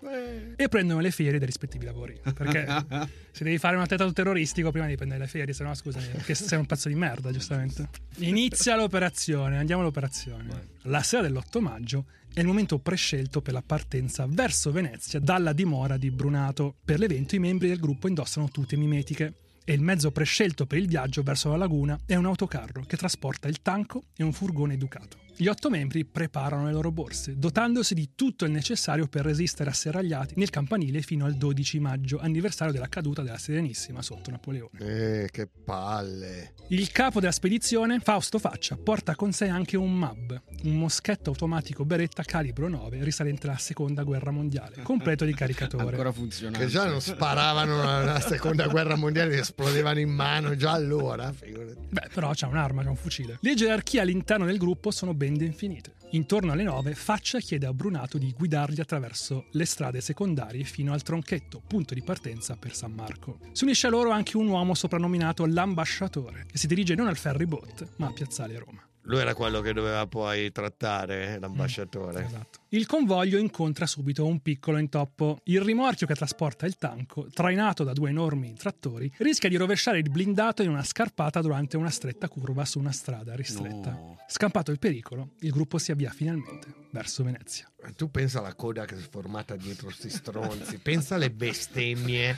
[0.55, 2.17] e prendono le ferie dai rispettivi lavori.
[2.21, 2.65] Perché
[3.31, 6.35] se devi fare un attentato terroristico prima devi prendere le ferie, se no scusami, perché
[6.35, 7.89] sei un pezzo di merda, giustamente.
[8.19, 10.69] Inizia l'operazione, andiamo all'operazione.
[10.83, 15.97] La sera dell'8 maggio è il momento prescelto per la partenza verso Venezia dalla dimora
[15.97, 16.75] di Brunato.
[16.83, 19.33] Per l'evento i membri del gruppo indossano tute mimetiche
[19.63, 23.47] e il mezzo prescelto per il viaggio verso la laguna è un autocarro che trasporta
[23.47, 25.20] il tanco e un furgone Ducato.
[25.35, 30.35] Gli otto membri preparano le loro borse, dotandosi di tutto il necessario per resistere asserragliati
[30.37, 34.77] nel campanile fino al 12 maggio, anniversario della caduta della Serenissima sotto Napoleone.
[34.79, 36.53] Eh, che palle.
[36.67, 41.85] Il capo della spedizione, Fausto Faccia, porta con sé anche un MAB, un moschetto automatico
[41.85, 45.89] Beretta calibro 9 risalente alla seconda guerra mondiale, completo di caricatore.
[45.91, 46.65] Ancora funzionante.
[46.65, 51.31] Che già non sparavano alla seconda guerra mondiale, esplodevano in mano già allora.
[51.31, 51.77] figurati.
[51.89, 53.37] Beh, però c'ha un'arma, c'ha un fucile.
[53.41, 55.93] Le gerarchie all'interno del gruppo sono ben definite.
[56.13, 61.03] Intorno alle 9, Faccia chiede a Brunato di guidarli attraverso le strade secondarie fino al
[61.03, 63.37] tronchetto, punto di partenza per San Marco.
[63.51, 67.45] Si unisce a loro anche un uomo soprannominato l'ambasciatore, che si dirige non al ferry
[67.45, 68.83] boat, ma a Piazzale Roma.
[69.03, 72.25] Lui era quello che doveva poi trattare l'ambasciatore.
[72.25, 72.60] Esatto.
[72.73, 75.39] Il convoglio incontra subito un piccolo intoppo.
[75.43, 80.09] Il rimorchio che trasporta il tanco, trainato da due enormi trattori, rischia di rovesciare il
[80.09, 83.91] blindato in una scarpata durante una stretta curva su una strada ristretta.
[83.91, 84.15] No.
[84.25, 87.69] Scampato il pericolo, il gruppo si avvia finalmente verso Venezia.
[87.83, 92.33] Ma Tu pensa alla coda che si è formata dietro sti stronzi, pensa alle bestemmie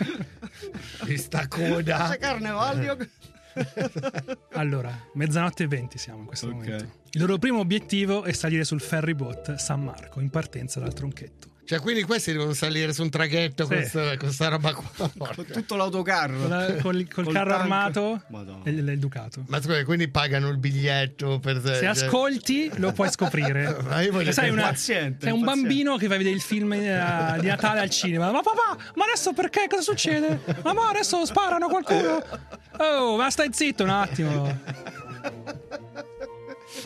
[1.05, 2.07] di sta coda.
[2.09, 2.97] C'è Carnevalio.
[4.53, 6.53] Allora, mezzanotte e 20 siamo in questo Ok.
[6.53, 6.83] momento.
[7.11, 11.51] Il loro primo obiettivo è salire sul ferry boat San Marco in partenza dal tronchetto.
[11.65, 13.87] Cioè, quindi questi devono salire su un traghetto con Sì.
[13.87, 15.09] sta- con sta roba qua.
[15.17, 16.37] Con tutto l'autocarro.
[16.39, 17.61] Con la- col, col Col carro tank.
[17.61, 18.61] armato Madonna.
[18.65, 19.43] e il, Ducato.
[19.47, 23.77] Ma scusa, quindi pagano il biglietto per Se ascolti lo puoi scoprire.
[23.87, 25.67] Ma io voglio Sai, una- Paziente, sei un paziente.
[25.67, 28.29] bambino che va a vedere il film eh, di Natale al cinema.
[28.31, 29.67] Ma papà, ma adesso perché?
[29.69, 30.39] Cosa succede?
[30.63, 32.21] Mamma, adesso sparano qualcuno?
[32.77, 34.59] Oh, ma stai zitto un attimo.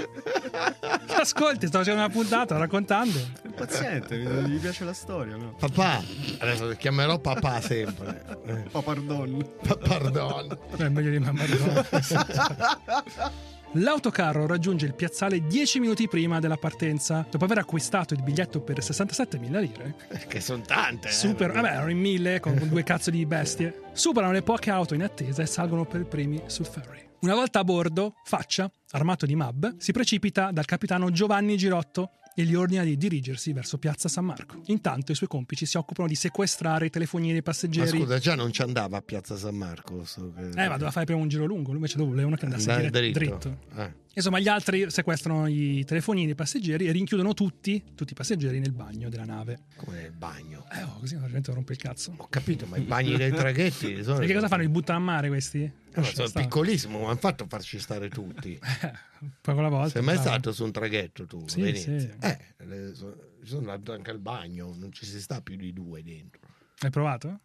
[1.20, 3.18] Ascolti, sto facendo una puntata raccontando.
[3.42, 5.56] È paziente, gli piace la storia, no?
[5.58, 6.02] Papà,
[6.40, 8.24] adesso ti chiamerò papà sempre.
[8.46, 9.50] Eh, Papardon.
[9.66, 10.58] pa- Pardon.
[10.76, 11.86] È meglio di mamma no.
[13.74, 18.78] L'autocarro raggiunge il piazzale 10 minuti prima della partenza, dopo aver acquistato il biglietto per
[18.80, 19.96] 67.000 lire.
[20.28, 21.10] Che sono tante.
[21.10, 21.12] eh.
[21.12, 23.82] Super, vabbè, erano in mille con due cazzo di bestie.
[23.92, 27.06] Superano le poche auto in attesa e salgono per primi sul ferry.
[27.20, 32.44] Una volta a bordo, Faccia, armato di MAB, si precipita dal capitano Giovanni Girotto e
[32.44, 34.62] gli ordina di dirigersi verso piazza San Marco.
[34.68, 37.98] Intanto i suoi complici si occupano di sequestrare i telefonini dei Ma passeggeri.
[38.00, 40.04] scusa, già non ci andava a Piazza San Marco.
[40.06, 42.46] sto che- Eh, ma doveva fare prima un giro lungo, lui invece voleva uno che
[42.46, 43.18] andasse Andare dritto.
[43.20, 43.58] dritto.
[43.76, 43.94] Eh.
[44.18, 48.72] Insomma, gli altri sequestrano i telefonini dei passeggeri e rinchiudono tutti, tutti i passeggeri nel
[48.72, 49.66] bagno della nave.
[49.76, 50.66] Come nel bagno.
[50.72, 52.16] Eh, oh, così la gente rompe il cazzo.
[52.18, 54.20] Ho capito, ma i bagni dei traghetti sono.
[54.22, 54.64] E che cosa fanno?
[54.64, 55.62] Li buttano a mare questi?
[55.62, 58.58] Eh, ma sono piccolissimo, ma hanno fatto farci stare tutti.
[58.60, 59.90] Poi con la volta.
[59.90, 60.30] Sei mai bravo.
[60.30, 61.48] stato su un traghetto tu?
[61.48, 62.10] Sì, sì.
[62.20, 66.02] Eh, le- so- sono andato anche al bagno, non ci si sta più di due
[66.02, 66.42] dentro.
[66.80, 67.40] Hai provato?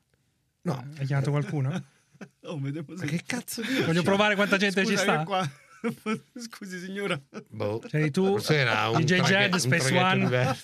[0.62, 0.88] No.
[0.96, 1.84] Hai chiamato qualcuno?
[2.44, 3.06] Oh, vediamo Ma se...
[3.06, 5.18] che cazzo di Voglio provare quanta gente Scusa, ci sta.
[5.18, 5.50] che qua...
[6.38, 7.20] Scusi signora.
[7.48, 7.80] Boh.
[7.80, 10.56] C'eri tu, Forse era un DJ Jed, Space One?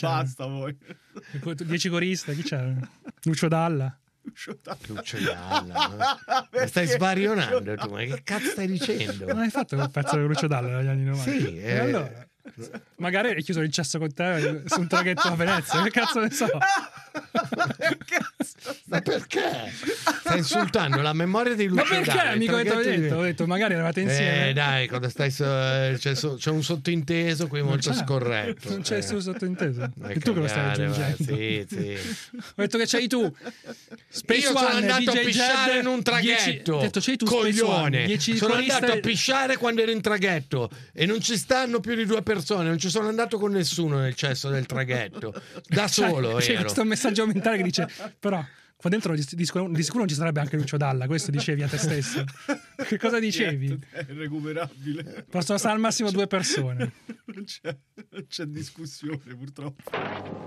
[0.00, 0.76] Basta voi.
[1.42, 2.74] 10 coriste, chi c'era?
[3.24, 3.94] Lucio Dalla.
[4.86, 6.18] Lucio Dalla.
[6.66, 9.26] stai svarionando tu, ma che cazzo stai dicendo?
[9.26, 11.30] Non hai fatto quel pezzo di Lucio Dalla negli anni 90?
[11.30, 11.78] Sì, E eh.
[11.78, 12.28] allora?
[12.96, 16.30] Magari hai chiuso il cesso con te su un traghetto a Venezia, che cazzo ne
[16.30, 16.46] so?
[18.86, 19.72] Ma perché?
[20.30, 22.32] Stai insultando la memoria di Lucio Ma perché?
[22.34, 24.50] Il Mica ho detto, ho detto, magari eravate insieme.
[24.50, 27.96] Eh dai, quando stai so- eh, c'è, so- c'è un sottointeso qui molto c'è.
[27.96, 28.68] scorretto.
[28.70, 28.96] Non c'è Eh.
[28.98, 29.90] nessun sottinteso.
[29.96, 31.16] Vai È tu che lo stai vai, aggiungendo.
[31.24, 31.96] Sì, sì.
[32.36, 33.34] Ho detto che c'hai tu.
[34.08, 36.74] Space Io sono One, andato DJ a pisciare Jed, in un 10 traghetto.
[36.76, 38.04] Ho detto c'hai tu coglione.
[38.06, 41.94] 10 sono coriste- andato a pisciare quando ero in traghetto e non ci stanno più
[41.96, 42.68] di due persone.
[42.68, 45.34] Non ci sono andato con nessuno nel cesso del traghetto.
[45.66, 46.60] Da solo C'è ero.
[46.62, 47.88] questo messaggio mentale che dice
[48.18, 48.44] però
[48.80, 51.62] qua dentro di, di sicuro di sicuro non ci sarebbe anche Lucio Dalla questo dicevi
[51.62, 52.24] a te stesso
[52.88, 53.78] che cosa dicevi?
[53.90, 55.26] È recuperabile.
[55.28, 56.90] possono stare al massimo due persone
[57.30, 57.76] Non c'è,
[58.10, 59.90] non c'è discussione, purtroppo.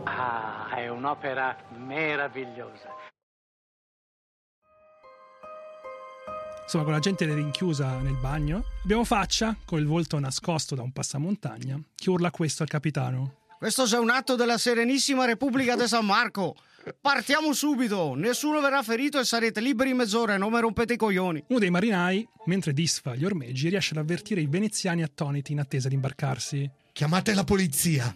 [0.03, 2.89] Ah, è un'opera meravigliosa.
[6.63, 10.91] insomma con la gente rinchiusa nel bagno abbiamo Faccia con il volto nascosto da un
[10.91, 16.05] passamontagna che urla questo al capitano Questo è un atto della Serenissima Repubblica di San
[16.05, 16.55] Marco.
[16.99, 20.97] Partiamo subito, nessuno verrà ferito e sarete liberi in mezz'ora e non mi rompete i
[20.97, 21.43] coglioni.
[21.47, 25.87] uno dei marinai mentre disfa gli ormeggi riesce ad avvertire i veneziani attoniti in attesa
[25.87, 28.15] di imbarcarsi Chiamate la polizia.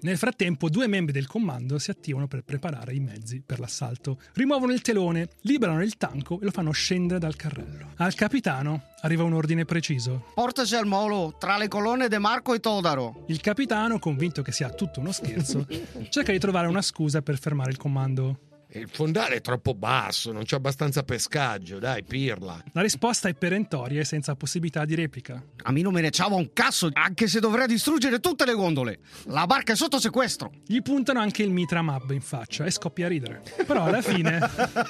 [0.00, 4.20] Nel frattempo, due membri del comando si attivano per preparare i mezzi per l'assalto.
[4.34, 7.92] Rimuovono il telone, liberano il tanco e lo fanno scendere dal carrello.
[7.96, 10.26] Al capitano arriva un ordine preciso.
[10.34, 13.24] Portaci al molo, tra le colonne De Marco e Todaro.
[13.26, 15.66] Il capitano, convinto che sia tutto uno scherzo,
[16.10, 18.47] cerca di trovare una scusa per fermare il comando.
[18.70, 22.62] Il fondale è troppo basso, non c'è abbastanza pescaggio, dai, pirla.
[22.72, 25.42] La risposta è perentoria e senza possibilità di replica.
[25.62, 28.98] A me non me ne ciava un cazzo, anche se dovrei distruggere tutte le gondole.
[29.28, 30.52] La barca è sotto sequestro.
[30.66, 33.42] Gli puntano anche il mitra mab in faccia e scoppia a ridere.
[33.66, 34.38] Però alla fine...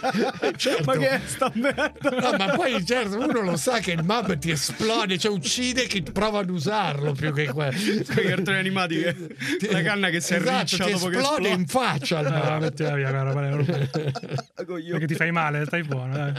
[0.57, 0.83] certo.
[0.85, 2.11] Ma che è sta merda?
[2.11, 6.03] No, ma poi certo, uno lo sa che il map ti esplode, cioè uccide chi
[6.03, 7.79] prova ad usarlo più che quello.
[8.13, 8.97] Quei cartoni animati
[9.59, 11.61] che la canna che si esatto, arriccia ti dopo che esplode esplode.
[11.61, 12.61] in faccia No, map.
[12.61, 13.67] mettila via, roba.
[14.55, 16.15] Perché ti fai male, stai buono.
[16.15, 16.33] dai.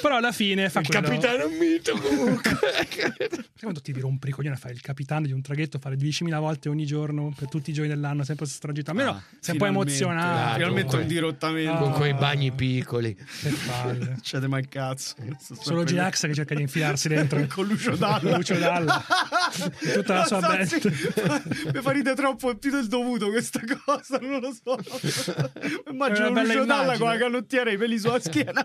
[0.00, 1.02] Però alla fine fa Il quello...
[1.08, 2.58] capitano mito comunque.
[3.60, 6.68] Quando ti rompi i coglioni a fare il capitano di un traghetto, fare 10.000 volte
[6.68, 8.90] ogni giorno per tutti i giorni dell'anno, sempre su stragitto.
[8.90, 10.50] Almeno Ah, sei un po' emozionato.
[10.50, 11.76] Ah, Finalmente un dirottamento.
[11.78, 11.94] Con Ah.
[11.94, 13.14] quei bagni piccoli.
[13.14, 14.16] Che palle.
[14.22, 15.14] C'è mai cazzo.
[15.60, 17.44] Solo G-Ax che cerca di infilarsi dentro.
[17.52, 18.36] Con Lucio Dalla.
[18.36, 19.04] Lucio Dalla.
[19.94, 20.68] Tutta la sua band.
[21.74, 24.78] Mi fa ridere troppo, è più del dovuto questa cosa, non lo so.
[25.90, 28.64] Immagino È una bella Lucio Dalla con la canottiera e i peli sulla schiena.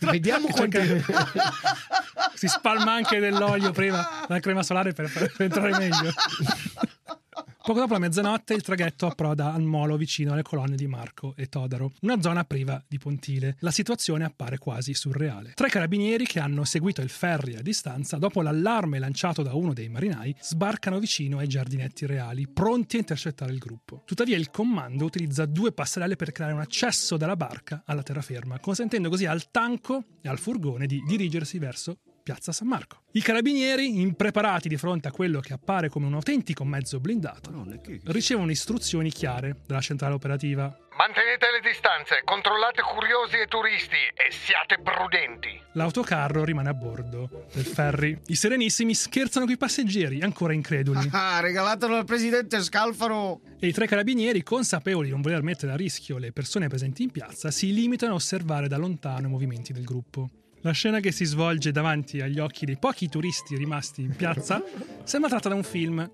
[0.00, 0.78] Vediamo quanti...
[2.34, 6.12] Si spalma anche dell'olio prima, la crema solare per, per entrare meglio.
[7.64, 11.46] Poco dopo la mezzanotte il traghetto approda al molo vicino alle colonne di Marco e
[11.46, 13.54] Todaro, una zona priva di pontile.
[13.60, 15.52] La situazione appare quasi surreale.
[15.54, 19.88] Tre carabinieri che hanno seguito il ferry a distanza, dopo l'allarme lanciato da uno dei
[19.88, 24.02] marinai, sbarcano vicino ai giardinetti reali, pronti a intercettare il gruppo.
[24.04, 29.08] Tuttavia il comando utilizza due passerelle per creare un accesso dalla barca alla terraferma, consentendo
[29.08, 33.02] così al tanco e al furgone di dirigersi verso Piazza San Marco.
[33.12, 37.50] I carabinieri, impreparati di fronte a quello che appare come un autentico mezzo blindato,
[38.04, 40.74] ricevono istruzioni chiare dalla centrale operativa.
[40.96, 45.60] Mantenete le distanze, controllate curiosi e turisti e siate prudenti.
[45.72, 48.16] L'autocarro rimane a bordo del ferry.
[48.26, 51.08] I serenissimi scherzano con i passeggeri, ancora increduli.
[51.12, 53.40] Ah, regalatelo al presidente Scalfaro.
[53.58, 57.10] E i tre carabinieri, consapevoli di non voler mettere a rischio le persone presenti in
[57.10, 60.30] piazza, si limitano a osservare da lontano i movimenti del gruppo.
[60.64, 64.62] La scena che si svolge davanti agli occhi dei pochi turisti rimasti in piazza
[65.02, 66.08] sembra tratta da un film.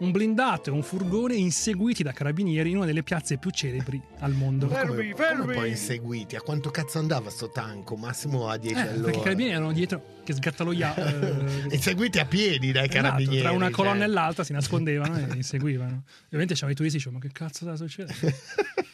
[0.00, 4.32] Un blindato e un furgone inseguiti da carabinieri in una delle piazze più celebri al
[4.32, 4.68] mondo.
[4.68, 5.54] Fermi, Come fermi.
[5.54, 6.36] poi inseguiti?
[6.36, 7.96] A quanto cazzo andava sto tanco?
[7.96, 9.18] Massimo a 10 Eh, perché i all'ora.
[9.22, 11.66] carabinieri erano dietro che sgattaloiavano.
[11.74, 13.40] Inseguiti a piedi dai Esatto, carabinieri.
[13.40, 14.04] tra una colonna cioè.
[14.04, 16.04] e l'altra si nascondevano e inseguivano.
[16.26, 18.36] Ovviamente c'erano i turisti dicevano ma che cazzo sta succedendo?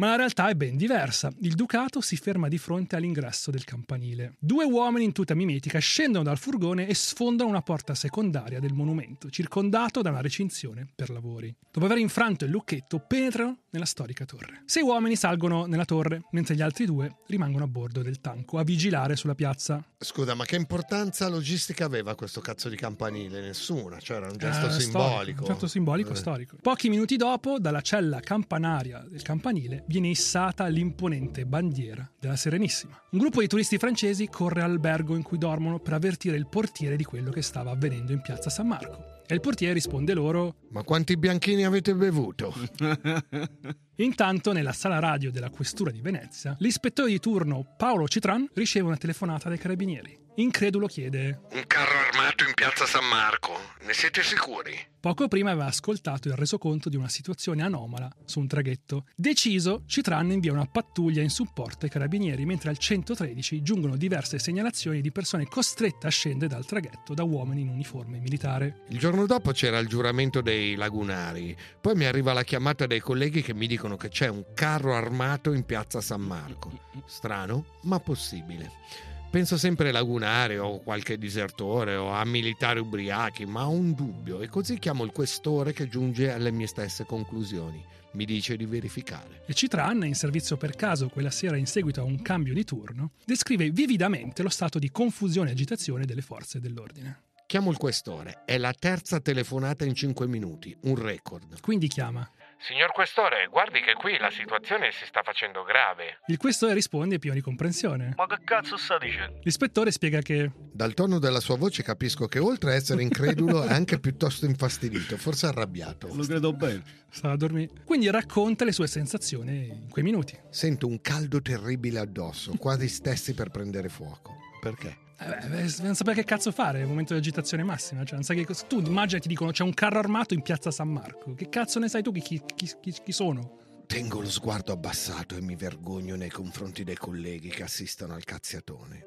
[0.00, 1.30] Ma la realtà è ben diversa.
[1.40, 4.36] Il Ducato si ferma di fronte all'ingresso del campanile.
[4.38, 9.28] Due uomini in tuta mimetica scendono dal furgone e sfondano una porta secondaria del monumento,
[9.28, 11.54] circondato da una recinzione per lavori.
[11.70, 14.62] Dopo aver infranto il lucchetto, penetrano nella storica torre.
[14.64, 18.64] Sei uomini salgono nella torre, mentre gli altri due rimangono a bordo del tanco a
[18.64, 19.84] vigilare sulla piazza.
[19.98, 23.40] Scusa, ma che importanza logistica aveva questo cazzo di campanile?
[23.40, 25.42] Nessuna, cioè era un gesto Eh, simbolico.
[25.42, 26.16] un gesto simbolico Eh.
[26.16, 26.56] storico.
[26.60, 33.00] Pochi minuti dopo, dalla cella campanaria del campanile viene issata l'imponente bandiera della Serenissima.
[33.10, 37.04] Un gruppo di turisti francesi corre all'albergo in cui dormono per avvertire il portiere di
[37.04, 39.18] quello che stava avvenendo in piazza San Marco.
[39.30, 42.52] E il portiere risponde loro: Ma quanti bianchini avete bevuto?
[43.96, 48.96] Intanto, nella sala radio della questura di Venezia, l'ispettore di turno Paolo Citran riceve una
[48.96, 50.18] telefonata dai carabinieri.
[50.40, 53.52] Incredulo chiede: Un carro armato in piazza San Marco.
[53.82, 54.72] Ne siete sicuri?
[54.98, 59.04] Poco prima aveva ascoltato il resoconto di una situazione anomala su un traghetto.
[59.14, 65.02] Deciso, Citran invia una pattuglia in supporto ai carabinieri, mentre al 113 giungono diverse segnalazioni
[65.02, 68.84] di persone costrette a scendere dal traghetto da uomini in uniforme militare.
[68.88, 71.54] Il giorno dopo c'era il giuramento dei lagunari.
[71.78, 75.52] Poi mi arriva la chiamata dei colleghi che mi dicono che c'è un carro armato
[75.52, 76.88] in piazza San Marco.
[77.04, 79.09] Strano, ma possibile.
[79.30, 84.40] Penso sempre ai lagunari o qualche disertore o a militari ubriachi, ma ho un dubbio
[84.40, 87.80] e così chiamo il questore che giunge alle mie stesse conclusioni.
[88.14, 89.44] Mi dice di verificare.
[89.46, 93.12] E Citran, in servizio per caso quella sera in seguito a un cambio di turno,
[93.24, 97.22] descrive vividamente lo stato di confusione e agitazione delle forze dell'ordine.
[97.46, 98.42] Chiamo il questore.
[98.44, 101.60] È la terza telefonata in 5 minuti, un record.
[101.60, 102.28] Quindi chiama.
[102.62, 106.18] Signor questore, guardi che qui la situazione si sta facendo grave.
[106.26, 108.12] Il questore risponde pieno di comprensione.
[108.16, 109.40] Ma che cazzo sta dicendo?
[109.42, 113.72] L'ispettore spiega che Dal tono della sua voce capisco che oltre a essere incredulo è
[113.72, 116.14] anche piuttosto infastidito, forse arrabbiato.
[116.14, 116.82] Lo credo bene.
[117.08, 117.70] stava a dormire.
[117.84, 120.38] Quindi racconta le sue sensazioni in quei minuti.
[120.50, 124.36] Sento un caldo terribile addosso, quasi stessi per prendere fuoco.
[124.60, 125.08] Perché?
[125.22, 128.04] Eh beh, non sapere che cazzo fare, è un momento di agitazione massima.
[128.04, 128.64] Cioè, non sai che cosa...
[128.66, 131.34] Tu immagina ti dicono c'è un carro armato in piazza San Marco.
[131.34, 133.58] Che cazzo ne sai tu chi- chi- chi- chi sono?
[133.86, 139.06] Tengo lo sguardo abbassato e mi vergogno nei confronti dei colleghi che assistono al cazziatone.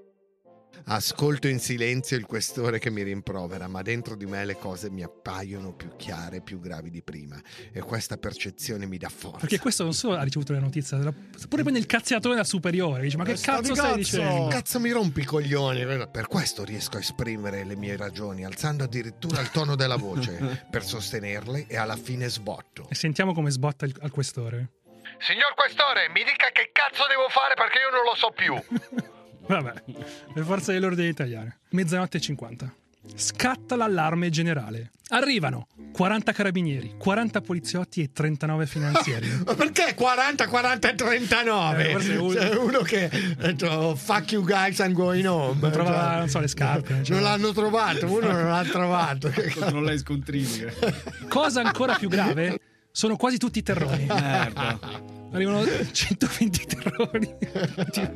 [0.86, 5.02] Ascolto in silenzio il questore che mi rimprovera, ma dentro di me le cose mi
[5.02, 7.40] appaiono più chiare, più gravi di prima.
[7.72, 9.38] E questa percezione mi dà forza.
[9.40, 10.98] Perché questo non solo ha ricevuto le notizie,
[11.48, 13.02] pure prende il cazziatore da superiore.
[13.04, 14.48] Dice, ma che di cazzo stai dicendo?
[14.48, 15.86] Cazzo mi rompi i coglioni.
[16.12, 20.84] Per questo riesco a esprimere le mie ragioni, alzando addirittura il tono della voce, per
[20.84, 22.88] sostenerle e alla fine sbotto.
[22.90, 24.72] E sentiamo come sbotta il- al questore.
[25.20, 28.56] Signor questore, mi dica che cazzo devo fare perché io non lo so più.
[29.48, 29.74] Vabbè,
[30.34, 31.60] le forze dell'ordine italiane.
[31.72, 32.74] Mezzanotte e 50.
[33.16, 34.92] Scatta l'allarme generale.
[35.10, 39.30] Arrivano 40 carabinieri, 40 poliziotti e 39 finanzieri.
[39.46, 41.88] Ma perché 40, 40 e 39?
[41.88, 43.06] Eh, forse uno- C'è uno che
[43.38, 45.60] ha detto "Oh, fuck you guys, I'm going home.
[45.60, 47.04] Non trovava, Cioè, non so, le scarpe.
[47.04, 47.14] cioè.
[47.16, 49.32] Non l'hanno trovato, uno non l'ha trovato.
[49.54, 50.64] Controlla i scontrini.
[51.28, 52.58] Cosa ancora più grave?
[52.90, 54.08] Sono quasi tutti terroni.
[55.34, 57.36] Arrivano 120 terroni.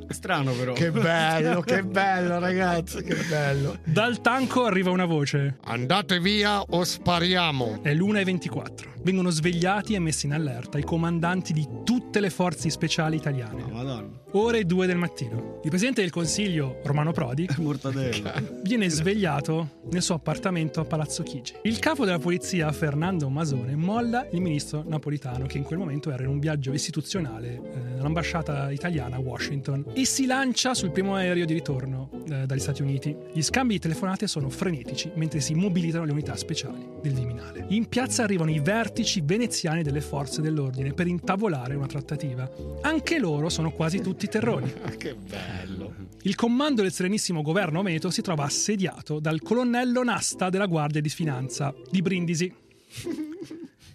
[0.10, 0.74] Strano però.
[0.74, 3.78] Che bello, che bello ragazzi, che bello.
[3.84, 5.58] Dal tanco arriva una voce.
[5.64, 7.80] Andate via o spariamo.
[7.82, 8.96] È l'1.24.
[9.02, 13.64] Vengono svegliati e messi in allerta i comandanti di tutte le forze speciali italiane.
[13.72, 14.10] Madonna.
[14.32, 15.62] Ore 2 del mattino.
[15.64, 17.48] Il presidente del consiglio, Romano Prodi,
[18.62, 21.54] viene svegliato nel suo appartamento a Palazzo Chigi.
[21.64, 26.24] Il capo della polizia, Fernando Masone, molla il ministro napolitano, che in quel momento era
[26.24, 31.46] in un viaggio istituzionale eh, all'ambasciata italiana a Washington, e si lancia sul primo aereo
[31.46, 33.16] di ritorno eh, dagli Stati Uniti.
[33.32, 37.66] Gli scambi di telefonate sono frenetici mentre si mobilitano le unità speciali del Viminale.
[37.70, 42.50] In piazza arrivano i vertici veneziani delle forze dell'ordine per intavolare una trattativa.
[42.82, 44.74] Anche loro sono quasi tutti terroni.
[44.98, 45.94] Che bello.
[46.24, 51.10] Il comando del Serenissimo Governo Veneto si trova assediato dal colonnello Nasta della Guardia di
[51.10, 52.54] Finanza di Brindisi.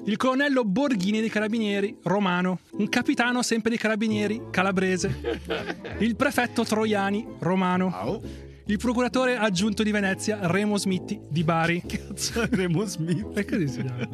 [0.05, 2.61] Il colonnello Borghini dei Carabinieri, romano.
[2.73, 5.39] Un capitano sempre dei Carabinieri, calabrese.
[5.99, 8.21] Il prefetto Troiani, romano.
[8.67, 11.83] Il procuratore aggiunto di Venezia, Remo Smitti, di Bari.
[11.87, 13.37] Cazzo, Remo Smith.
[13.37, 14.09] E così si chiama.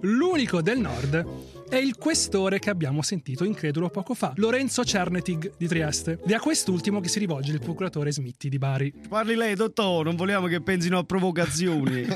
[0.00, 1.26] L'unico del nord
[1.68, 6.18] è il questore che abbiamo sentito incredulo poco fa, Lorenzo Cernetig di Trieste.
[6.22, 8.92] Ed è a quest'ultimo che si rivolge il procuratore Smitti di Bari.
[9.08, 12.06] Parli lei, dottore, non vogliamo che pensino a provocazioni.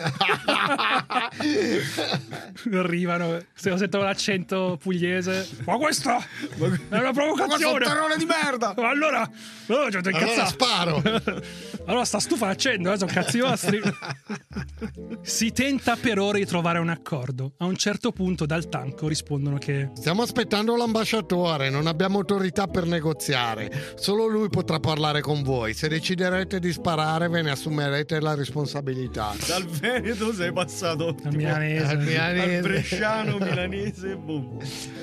[2.72, 5.48] Arrivano, se lo sento l'accento pugliese.
[5.64, 7.84] Ma questa è una provocazione!
[7.84, 8.74] terrone di merda!
[8.76, 9.28] Allora,
[9.66, 11.02] allora ci ho Allora sparo.
[11.88, 13.80] Allora sta stufa accendo, eh, sono cazzi vostri.
[15.22, 17.52] si tenta per ora di trovare un accordo.
[17.58, 19.06] A un certo punto dal tanco
[19.46, 23.70] rispondono che Stiamo aspettando l'ambasciatore, non abbiamo autorità per negoziare.
[23.96, 25.74] Solo lui potrà parlare con voi.
[25.74, 29.34] Se deciderete di sparare, ve ne assumerete la responsabilità.
[29.46, 31.84] Dal Veneto sei passato al milanese.
[31.84, 32.56] Al milanese.
[32.56, 34.58] al bresciano, milanese, boom.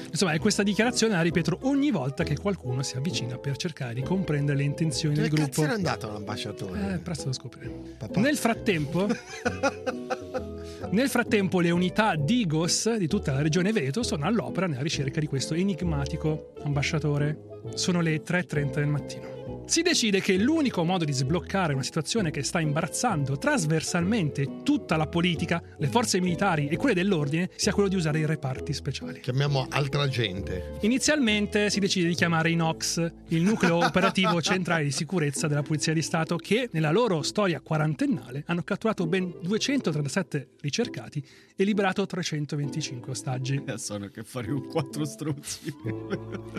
[0.10, 4.02] Insomma, è questa dichiarazione la ripeto ogni volta che qualcuno si avvicina per cercare di
[4.04, 5.64] comprendere le intenzioni Dove del cazzo gruppo.
[5.64, 6.94] era andato l'ambasciatore?
[6.94, 7.84] Eh, presto lo scopriremo.
[8.16, 9.08] Nel frattempo,
[10.92, 15.28] nel frattempo, le unità Digos di tutta la regione Veneto sono all'opera nella ricerca di
[15.28, 17.62] questo enigmatico ambasciatore.
[17.74, 19.33] Sono le 3.30 del mattino.
[19.66, 25.08] Si decide che l'unico modo di sbloccare una situazione che sta imbarazzando trasversalmente tutta la
[25.08, 29.22] politica, le forze militari e quelle dell'ordine sia quello di usare i reparti speciali.
[29.22, 30.78] Chiamiamo altra gente.
[30.82, 35.94] Inizialmente si decide di chiamare i NOx, il nucleo operativo centrale di sicurezza della Polizia
[35.94, 41.24] di Stato, che nella loro storia quarantennale hanno catturato ben 237 ricercati
[41.56, 43.64] e liberato 325 ostaggi.
[43.76, 45.74] Sono che fare un quattro struzzi.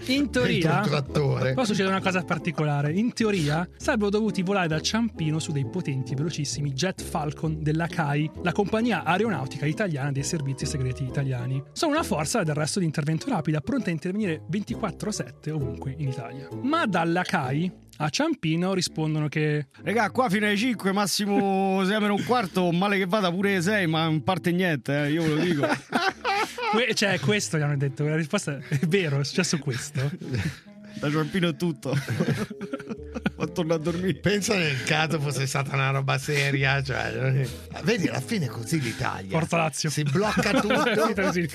[0.07, 1.53] In teoria, Dentro un trattore.
[1.55, 2.93] poi succede una cosa particolare.
[2.95, 8.31] In teoria, sarebbero dovuti volare da Ciampino su dei potenti velocissimi jet Falcon della CAI,
[8.45, 11.61] la compagnia aeronautica italiana dei servizi segreti italiani.
[11.73, 16.49] Sono una forza del resto di intervento rapida, pronta a intervenire 24-7 ovunque in Italia.
[16.63, 22.15] Ma dalla CAI a Ciampino rispondono che Regà, qua fino alle 5, massimo 6 meno
[22.15, 25.37] un quarto, male che vada pure 6, ma non parte niente, eh, io ve lo
[25.43, 25.67] dico.
[26.71, 30.11] que- cioè questo gli hanno detto, la risposta è vero, è successo questo.
[30.95, 31.97] Da Ciampino è tutto.
[33.37, 34.15] Ma torno a dormire.
[34.21, 36.81] Pensa nel caso fosse stata una roba seria.
[36.83, 37.47] Cioè,
[37.83, 39.37] vedi, alla fine è così l'Italia.
[39.39, 39.91] Forza Lazio.
[39.91, 41.33] Si blocca tutto.
[41.33, 41.49] Si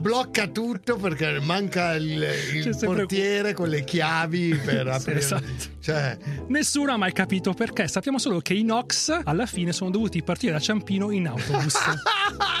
[0.00, 2.24] blocca tutto perché manca il,
[2.54, 5.18] il portiere con le chiavi per aprire.
[5.18, 5.44] esatto.
[5.80, 6.16] Cioè,
[6.48, 7.88] Nessuno ha mai capito perché.
[7.88, 11.74] Sappiamo solo che i Nox alla fine sono dovuti partire da Ciampino in autobus.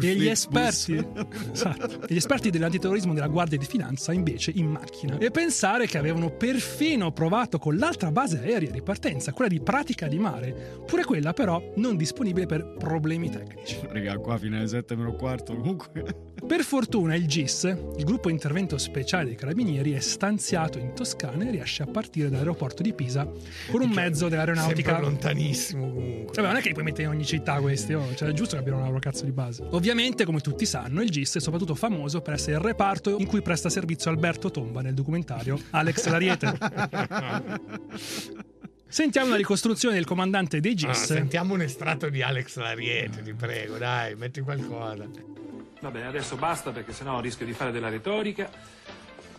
[0.00, 1.04] E gli esperti,
[1.52, 5.18] esatto, gli esperti dell'antiterrorismo della Guardia di Finanza invece in macchina.
[5.18, 5.30] E
[5.68, 10.18] pensare che avevano perfino provato con l'altra base aerea di partenza, quella di Pratica di
[10.18, 13.78] Mare, pure quella però non disponibile per problemi tecnici.
[13.90, 16.27] Regà, qua fino alle 7 meno quarto, comunque.
[16.46, 17.64] Per fortuna il GIS,
[17.96, 22.82] il gruppo intervento speciale dei carabinieri, è stanziato in Toscana e riesce a partire dall'aeroporto
[22.82, 23.28] di Pisa
[23.70, 24.98] con un mezzo dell'aeronautica.
[25.00, 26.34] Lontanissimo comunque.
[26.34, 28.14] Vabbè, non è che li puoi mettere in ogni città questi, oh.
[28.14, 29.66] cioè è giusto che abbiano una loro cazzo di base.
[29.70, 33.42] Ovviamente, come tutti sanno, il GIS è soprattutto famoso per essere il reparto in cui
[33.42, 36.58] presta servizio Alberto Tomba nel documentario Alex Lariete.
[38.90, 41.04] Sentiamo una ricostruzione del comandante dei Ah, GIS.
[41.04, 45.06] sentiamo un estratto di Alex Lariete, ti prego, dai, metti qualcosa.
[45.80, 48.50] Vabbè, adesso basta perché sennò rischio di fare della retorica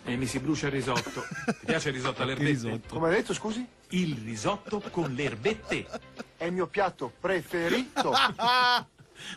[0.05, 1.23] e mi si brucia il risotto.
[1.45, 2.81] Ti piace il risotto alle erbette?
[2.87, 3.65] Come hai detto, scusi?
[3.89, 5.85] Il risotto con le erbette.
[6.37, 8.13] È il mio piatto preferito.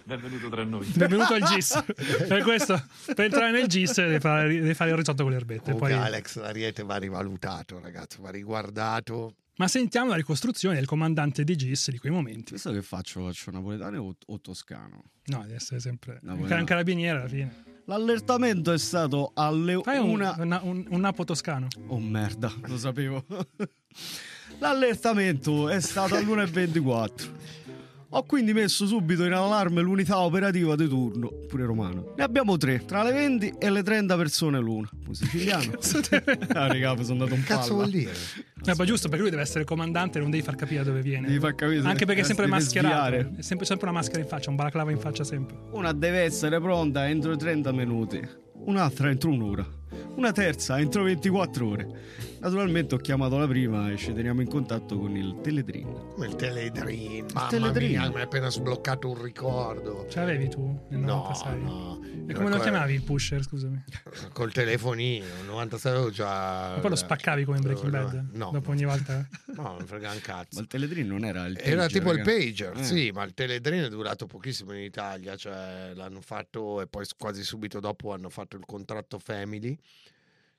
[0.05, 0.87] Benvenuto tra noi.
[0.87, 1.83] Benvenuto al GIS.
[2.29, 5.73] per questo, per entrare nel GIS devi fare, devi fare il risotto con le erbette.
[5.73, 5.99] Comunque Poi...
[5.99, 9.35] Alex Lariete va rivalutato, ragazzo, va riguardato.
[9.57, 12.51] Ma sentiamo la ricostruzione del comandante di GIS di quei momenti.
[12.51, 13.23] Questo che faccio?
[13.25, 15.05] Faccio napoletano o, o toscano?
[15.27, 16.43] No, deve essere sempre Napoletano.
[16.43, 17.65] un car- carabiniere alla fine.
[17.85, 20.35] L'allertamento è stato alle Fai un, una...
[20.39, 21.67] una- un, un napo toscano.
[21.89, 23.25] Oh merda, lo sapevo.
[24.59, 27.31] L'allertamento è stato all'1.24.
[28.15, 32.13] Ho quindi messo subito in allarme l'unità operativa di turno, pure romano.
[32.15, 34.87] Ne abbiamo tre, tra le 20 e le 30 persone l'una.
[35.07, 35.73] Un siciliano.
[36.53, 37.75] ah, raga, sono andato un Cazzo palla.
[37.75, 38.13] vuol dire?
[38.67, 41.27] Eh, ma giusto, perché lui deve essere il comandante non devi far capire dove viene.
[41.27, 42.95] Devi far capire Anche perché è sempre mascherato.
[42.95, 43.33] sviare.
[43.39, 45.57] È sempre, sempre una maschera in faccia, un balaclava in faccia sempre.
[45.71, 48.21] Una deve essere pronta entro 30 minuti,
[48.67, 49.67] un'altra entro un'ora,
[50.17, 51.89] una terza entro 24 ore.
[52.41, 55.87] Naturalmente ho chiamato la prima e ci teniamo in contatto con il Teledrin.
[56.15, 57.89] Come il Teledrin, mamma Teledrin.
[57.91, 60.07] mia, mi hai appena sbloccato un ricordo.
[60.11, 61.63] Ce l'avevi tu nel No, 96?
[61.63, 62.01] no.
[62.27, 63.85] E come lo chiamavi il pusher, scusami?
[64.33, 66.73] Col telefonino, 96 avevo già...
[66.75, 68.29] Ma poi lo spaccavi come in Breaking Bad?
[68.33, 68.51] no.
[68.53, 69.27] Dopo ogni volta.
[69.53, 70.49] No, non frega un cazzo.
[70.55, 72.33] Ma il Teledrin non era il Era pager, tipo il raga.
[72.33, 72.85] pager, Eh.
[72.85, 77.45] sì, ma il Teledrin è durato pochissimo in Italia, cioè l'hanno fatto e poi quasi
[77.45, 79.79] subito dopo hanno fatto il contratto Family,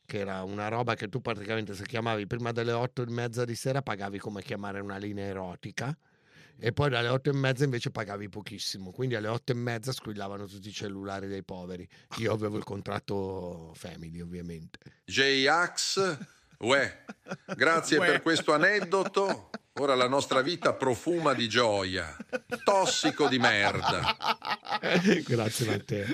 [0.05, 3.55] che era una roba che tu praticamente se chiamavi prima delle otto e mezza di
[3.55, 5.95] sera pagavi come chiamare una linea erotica
[6.59, 10.45] e poi dalle otto e mezza invece pagavi pochissimo, quindi alle otto e mezza squillavano
[10.45, 11.88] tutti i cellulari dei poveri.
[12.17, 14.80] Io avevo il contratto Family ovviamente.
[15.05, 16.17] J-Ax,
[16.59, 17.05] uè,
[17.55, 18.05] grazie Uè.
[18.05, 19.49] per questo aneddoto.
[19.80, 22.15] Ora la nostra vita profuma di gioia.
[22.63, 24.15] Tossico di merda.
[25.26, 26.13] Grazie Matteo.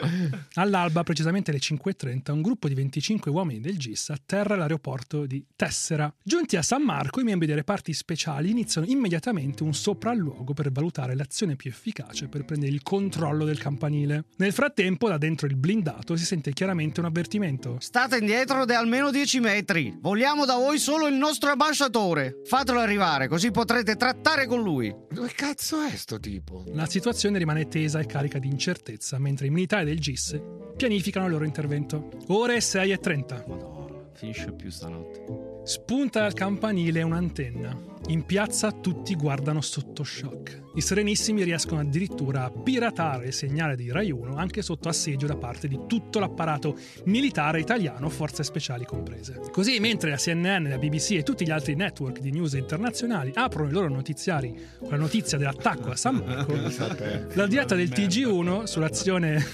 [0.53, 6.09] All'alba, precisamente alle 5.30, un gruppo di 25 uomini del GIS atterra all'aeroporto di Tessera.
[6.23, 11.13] Giunti a San Marco, i membri dei reparti speciali iniziano immediatamente un sopralluogo per valutare
[11.13, 14.23] l'azione più efficace per prendere il controllo del campanile.
[14.37, 17.75] Nel frattempo, da dentro il blindato si sente chiaramente un avvertimento.
[17.81, 19.97] State indietro di almeno 10 metri.
[19.99, 22.37] Vogliamo da voi solo il nostro ambasciatore.
[22.45, 24.93] Fatelo arrivare, così potrete trattare con lui.
[25.09, 26.63] Dove cazzo è sto tipo?
[26.67, 30.39] La situazione rimane tesa e carica di incertezza mentre i militari del GIS
[30.75, 32.09] pianificano il loro intervento.
[32.27, 34.11] Ore 6.30.
[34.13, 35.58] Finisce più stanotte.
[35.69, 37.77] Spunta dal campanile un'antenna.
[38.07, 40.63] In piazza tutti guardano sotto shock.
[40.73, 45.35] I Serenissimi riescono addirittura a piratare il segnale di Rai 1 anche sotto assedio da
[45.35, 49.41] parte di tutto l'apparato militare italiano, forze speciali comprese.
[49.51, 53.69] Così, mentre la CNN, la BBC e tutti gli altri network di news internazionali aprono
[53.69, 56.53] i loro notiziari con la notizia dell'attacco a San Marco,
[57.33, 59.45] la diretta del TG1 sull'azione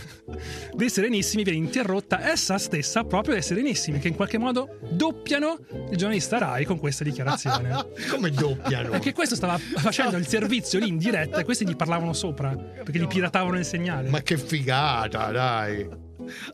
[0.74, 5.60] dei Serenissimi viene interrotta essa stessa proprio dai Serenissimi, che in qualche modo doppiano
[5.90, 7.88] il giornalista Rai con questa dichiarazione.
[8.10, 8.92] Come doppiano?
[8.92, 13.00] Perché questo stava facendo il servizio lì in diretta e questi gli parlavano sopra, perché
[13.00, 14.10] gli piratavano il segnale.
[14.10, 15.88] Ma che figata, dai.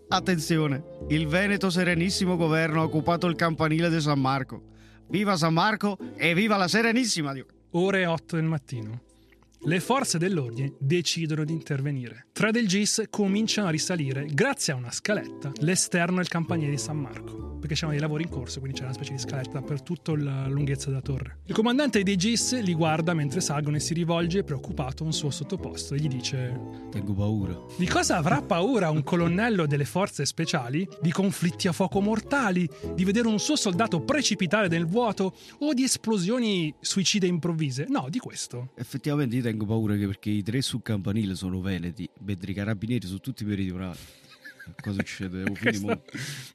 [0.08, 4.70] Attenzione, il Veneto Serenissimo Governo ha occupato il campanile di San Marco.
[5.10, 7.34] Viva San Marco e viva la Serenissima!
[7.72, 9.02] Ore 8 del mattino.
[9.64, 12.28] Le forze dell'ordine decidono di intervenire.
[12.42, 16.98] Tre del GIS cominciano a risalire, grazie a una scaletta, l'esterno del campanile di San
[16.98, 20.18] Marco, perché c'erano dei lavori in corso, quindi c'era una specie di scaletta per tutta
[20.18, 21.42] la lunghezza della torre.
[21.46, 25.30] Il comandante dei GIS li guarda mentre salgono e si rivolge preoccupato a un suo
[25.30, 27.56] sottoposto e gli dice Tengo paura.
[27.78, 30.89] di cosa avrà paura un colonnello delle forze speciali?
[31.00, 32.68] Di conflitti a fuoco mortali?
[32.96, 35.36] Di vedere un suo soldato precipitare nel vuoto?
[35.60, 37.86] O di esplosioni suicide improvvise?
[37.88, 38.72] No, di questo.
[38.78, 43.06] Effettivamente io tengo paura che perché i tre sul campanile sono veneti, mentre i carabinieri
[43.08, 43.98] sono tutti meridionali.
[44.82, 45.44] Cosa succede?
[45.60, 46.02] Questo- mo-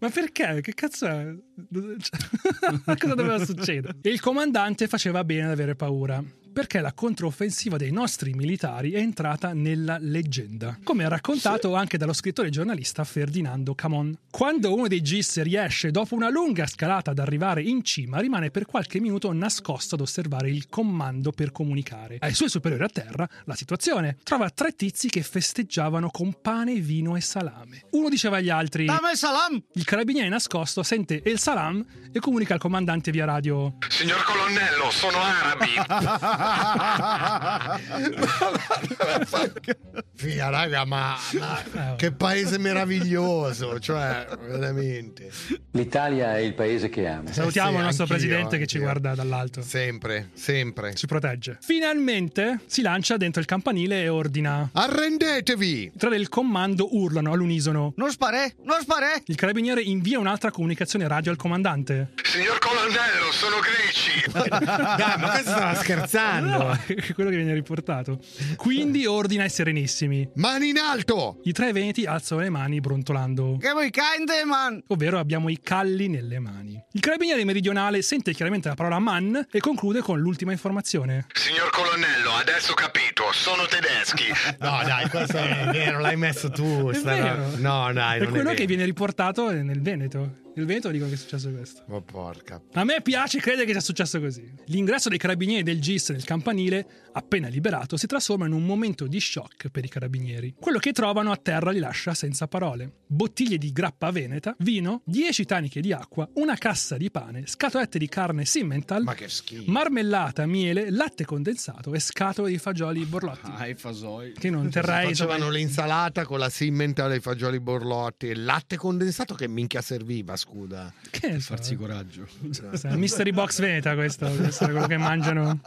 [0.01, 0.61] Ma perché?
[0.63, 1.35] Che cazzo è?
[2.99, 3.97] Cosa doveva succedere?
[4.01, 6.23] E il comandante faceva bene ad avere paura.
[6.57, 12.49] Perché la controffensiva dei nostri militari è entrata nella leggenda, come raccontato anche dallo scrittore
[12.49, 14.17] e giornalista Ferdinando Camon.
[14.31, 18.65] Quando uno dei GIS riesce dopo una lunga scalata ad arrivare in cima, rimane per
[18.65, 22.17] qualche minuto nascosto ad osservare il comando per comunicare.
[22.21, 24.17] Ai suoi superiori a terra, la situazione.
[24.23, 27.83] Trova tre tizi che festeggiavano con pane, vino e salame.
[27.91, 29.63] Uno diceva agli altri: Dame il salam!
[29.75, 35.19] Il carabiniere nascosto sente il salam e comunica al comandante via radio: Signor colonnello, sono
[35.19, 36.45] arabi.
[40.15, 45.31] Fia, raga, ma, ma che paese meraviglioso, cioè, veramente.
[45.73, 47.33] L'Italia è il paese che ama.
[47.33, 49.63] Salutiamo Eh sì, il nostro anch'io, presidente che ci guarda dall'alto.
[49.63, 50.95] Sempre, sempre.
[50.95, 51.59] Ci protegge.
[51.61, 55.93] Finalmente si lancia dentro il campanile e ordina: Arrendetevi!
[55.95, 58.55] I tre del comando urlano all'unisono: Non spare!
[58.65, 59.23] Non spare!
[59.27, 62.13] Il carabiniere invia un'altra comunicazione radio al comandante.
[62.23, 64.25] Signor colonnello, sono greci.
[64.33, 66.36] Dai, ma questo stava scherzando.
[66.41, 68.19] No, è quello che viene riportato.
[68.57, 70.29] Quindi ordina ai serenissimi.
[70.35, 71.41] Mani in alto!
[71.45, 73.57] I tre veneti alzano le mani brontolando.
[73.61, 74.83] Che vuoi kinde, man?
[74.89, 76.83] Ovvero abbiamo i calli nelle mani.
[76.93, 81.27] Il carabiniere meridionale sente chiaramente la parola man e conclude con l'ultima informazione.
[81.33, 84.25] Signor colonnello, adesso ho capito, sono tedeschi.
[84.67, 86.91] No, dai, questo è vero, l'hai messo tu.
[86.91, 87.57] È vero.
[87.57, 90.45] No, dai, È quello è che viene riportato nel Veneto.
[90.57, 91.83] Nel Veneto dicono che è successo questo.
[91.89, 92.63] Ma porca.
[92.73, 94.51] A me piace credere che sia successo così.
[94.69, 99.21] L'ingresso dei carabinieri del GIS nel campanile, appena liberato, si trasforma in un momento di
[99.21, 100.55] shock per i carabinieri.
[100.59, 103.01] Quello che trovano a terra li lascia senza parole.
[103.07, 108.09] Bottiglie di grappa veneta, vino, 10 taniche di acqua, una cassa di pane, scatolette di
[108.09, 109.71] carne Simmental, Ma che schifo.
[109.71, 113.51] marmellata, miele, latte condensato e scatole di fagioli borlotti.
[113.55, 114.33] Ah, i fasoi.
[114.33, 118.77] Che non terrei Facevano l'insalata con la simmental e i fagioli borlotti e il latte
[118.77, 120.93] condensato che minchia serviva, scusa.
[121.11, 121.55] Che ne so.
[121.55, 122.27] Farsi coraggio.
[122.71, 122.95] Cos'è?
[122.95, 125.61] Mystery box veneta questo, questo è quello che mangiano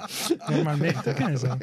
[0.49, 1.57] normalmente, che ne so.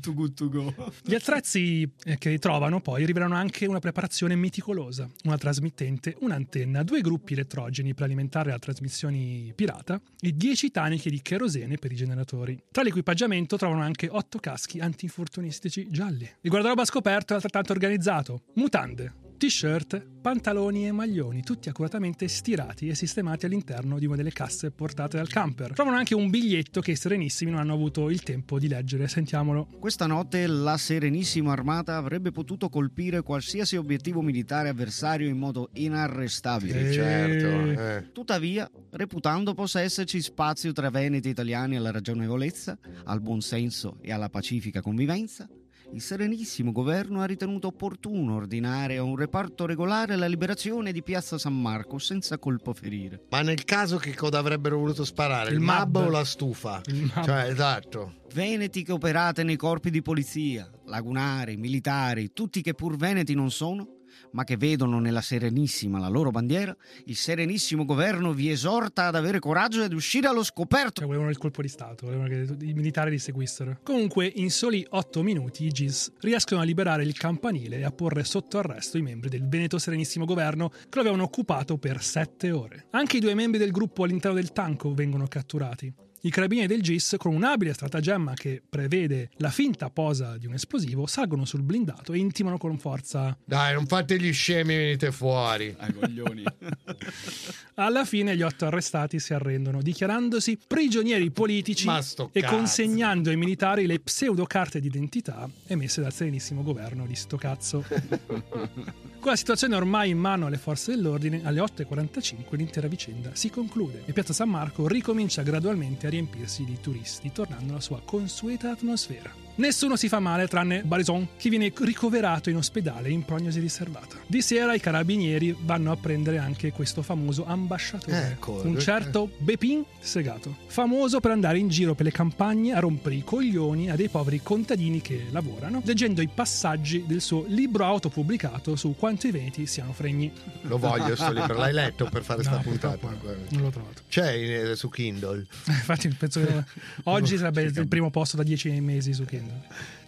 [0.00, 0.92] Too good to go.
[1.02, 7.00] Gli attrezzi eh, che trovano poi rivelano anche una preparazione meticolosa, una trasmittente, un'antenna, due
[7.00, 12.60] gruppi elettrogeni per alimentare le trasmissioni pirata e 10 taniche di kerosene per i generatori.
[12.70, 16.28] Tra l'equipaggiamento trovano anche 8 caschi antinfortunistici gialli.
[16.40, 18.42] Il guardaroba scoperto è altrettanto organizzato.
[18.54, 24.70] Mutande, t-shirt, pantaloni e maglioni, tutti accuratamente stirati e sistemati all'interno di una delle casse
[24.70, 25.74] portate dal camper.
[25.74, 29.06] Trovano anche un biglietto che i Serenissimi non hanno avuto il tempo di leggere.
[29.06, 29.68] Sentiamolo.
[29.78, 36.88] Questa notte la Serenissima Armata avrebbe potuto colpire qualsiasi obiettivo militare avversario in modo inarrestabile.
[36.88, 36.92] Eh.
[36.92, 37.80] Certo.
[37.80, 38.12] eh.
[38.12, 44.80] Tuttavia, reputando possa esserci spazio tra veneti italiani alla ragionevolezza, al buonsenso e alla pacifica
[44.80, 45.46] convivenza,
[45.94, 51.38] il Serenissimo Governo ha ritenuto opportuno ordinare a un reparto regolare la liberazione di Piazza
[51.38, 53.22] San Marco senza colpo ferire.
[53.30, 55.50] Ma nel caso che cosa avrebbero voluto sparare?
[55.50, 56.06] Il, Il MAB MAB.
[56.06, 56.80] o la stufa?
[56.86, 57.24] Il MAB.
[57.24, 58.14] Cioè, esatto.
[58.32, 64.00] Veneti che operate nei corpi di polizia, lagunari, militari, tutti che pur veneti non sono,
[64.34, 66.76] ma che vedono nella Serenissima la loro bandiera,
[67.06, 71.00] il Serenissimo Governo vi esorta ad avere coraggio e ad uscire allo scoperto.
[71.00, 73.78] Cioè, volevano il colpo di Stato, volevano che i militari li seguissero.
[73.82, 78.24] Comunque, in soli 8 minuti, i GIS riescono a liberare il campanile e a porre
[78.24, 82.86] sotto arresto i membri del Veneto Serenissimo Governo che lo avevano occupato per 7 ore.
[82.90, 86.03] Anche i due membri del gruppo all'interno del tanco vengono catturati.
[86.24, 90.54] I carabinieri del GIS, con un abile stratagemma che prevede la finta posa di un
[90.54, 93.36] esplosivo, salgono sul blindato e intimano con forza.
[93.44, 95.74] Dai, non fate gli scemi venite fuori.
[95.76, 96.42] Ai coglioni.
[97.76, 101.88] Alla fine gli otto arrestati si arrendono, dichiarandosi prigionieri politici
[102.32, 107.84] e consegnando ai militari le pseudocarte d'identità emesse dal serenissimo governo di sto cazzo.
[109.24, 114.02] Con la situazione ormai in mano alle forze dell'ordine, alle 8.45 l'intera vicenda si conclude
[114.04, 119.43] e Piazza San Marco ricomincia gradualmente a riempirsi di turisti, tornando alla sua consueta atmosfera.
[119.56, 124.16] Nessuno si fa male tranne Barison, che viene ricoverato in ospedale in prognosi riservata.
[124.26, 128.80] Di sera i carabinieri vanno a prendere anche questo famoso ambasciatore, Ecco, un eh.
[128.80, 133.90] certo Bepin Segato, famoso per andare in giro per le campagne a rompere i coglioni
[133.90, 139.28] a dei poveri contadini che lavorano, leggendo i passaggi del suo libro autopubblicato su quanto
[139.28, 140.32] i veneti siano fregni.
[140.62, 143.08] Lo voglio sto libro, l'hai letto per fare sta No, puntata?
[143.08, 143.16] no,
[143.50, 144.02] non l'ho trovato.
[144.08, 145.46] C'è eh, su Kindle.
[145.68, 146.64] Infatti penso che
[147.04, 149.42] oggi sarebbe il primo posto da dieci mesi su Kindle.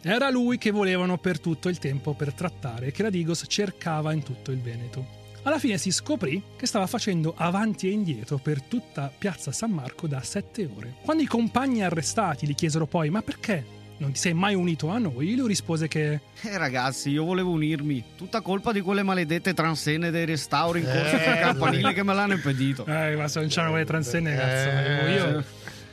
[0.03, 4.13] Era lui che volevano per tutto il tempo per trattare e che la Digos cercava
[4.13, 5.25] in tutto il Veneto.
[5.43, 10.07] Alla fine si scoprì che stava facendo avanti e indietro per tutta piazza San Marco
[10.09, 10.95] da sette ore.
[11.03, 13.65] Quando i compagni arrestati gli chiesero poi ma perché
[13.99, 18.05] non ti sei mai unito a noi, lui rispose che Eh ragazzi, io volevo unirmi.
[18.17, 22.35] Tutta colpa di quelle maledette transenne dei restauri in corso Eh, campanile che me l'hanno
[22.35, 22.85] impedito.
[22.87, 25.15] eh ma se non c'hanno quelle transenne cazzo, Eh.
[25.15, 25.45] io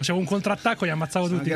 [0.04, 1.50] Facevo un contrattacco e li ammazzavo tutti.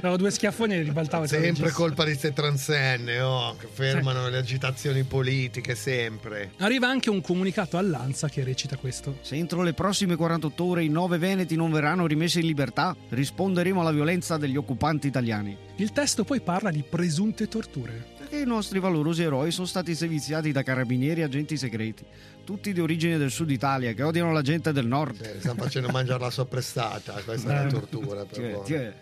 [0.00, 1.26] Davo due schiaffoni e li ribaltavo.
[1.26, 6.52] Sempre colpa di queste transenne, oh, che fermano le agitazioni politiche, sempre.
[6.60, 9.18] Arriva anche un comunicato all'ANSA che recita questo.
[9.20, 13.82] Se entro le prossime 48 ore i nove veneti non verranno rimessi in libertà, risponderemo
[13.82, 15.54] alla violenza degli occupanti italiani.
[15.76, 18.12] Il testo poi parla di presunte torture.
[18.34, 22.04] Perché i nostri valorosi eroi sono stati seviziati da carabinieri e agenti segreti,
[22.44, 25.20] tutti di origine del sud Italia, che odiano la gente del nord.
[25.22, 27.70] Eh, stanno facendo mangiare la soppressata, questa è la Eh.
[27.70, 28.24] tortura.
[28.24, 28.64] Per Tiè, voi.
[28.64, 28.92] tiè.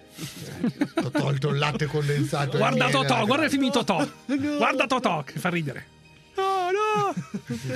[1.02, 2.56] Ho tolto il latte condensato.
[2.56, 4.06] e Guarda Totò, guarda il film di Totò.
[4.26, 5.86] Guarda Totò che fa ridere.
[6.34, 7.14] No, no!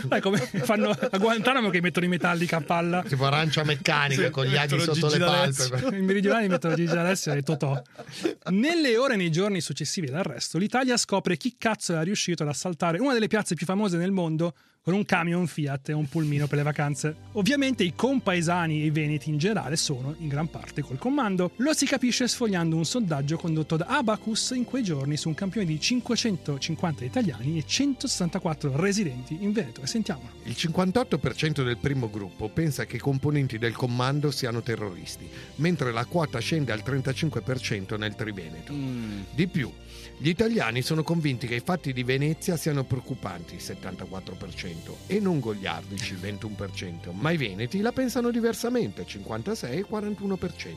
[0.04, 3.02] Dai, come fanno a Guantanamo che mettono i metallic a palla.
[3.02, 5.98] Tipo arancia meccanica Sì, con gli aghi sotto Gigi le palpebre.
[5.98, 7.80] I meridionali mettono Gigi D'Alessio e Totò.
[8.50, 12.98] Nelle ore e nei giorni successivi all'arresto, l'Italia scopre chi cazzo era riuscito ad assaltare
[12.98, 14.54] una delle piazze più famose nel mondo
[14.86, 17.16] con un camion Fiat e un pulmino per le vacanze.
[17.32, 21.50] Ovviamente i compaesani e i veneti in generale sono in gran parte col comando.
[21.56, 25.66] Lo si capisce sfogliando un sondaggio condotto da Abacus in quei giorni su un campione
[25.66, 29.82] di 550 italiani e 164 residenti in Veneto.
[29.82, 30.28] E sentiamolo.
[30.44, 36.04] Il 58% del primo gruppo pensa che i componenti del comando siano terroristi, mentre la
[36.04, 38.72] quota scende al 35% nel Triveneto.
[39.34, 39.68] Di più,
[40.18, 46.14] gli italiani sono convinti che i fatti di Venezia siano preoccupanti, 74%, e non goliardici,
[46.14, 50.74] 21%, ma i veneti la pensano diversamente, 56 e 41%.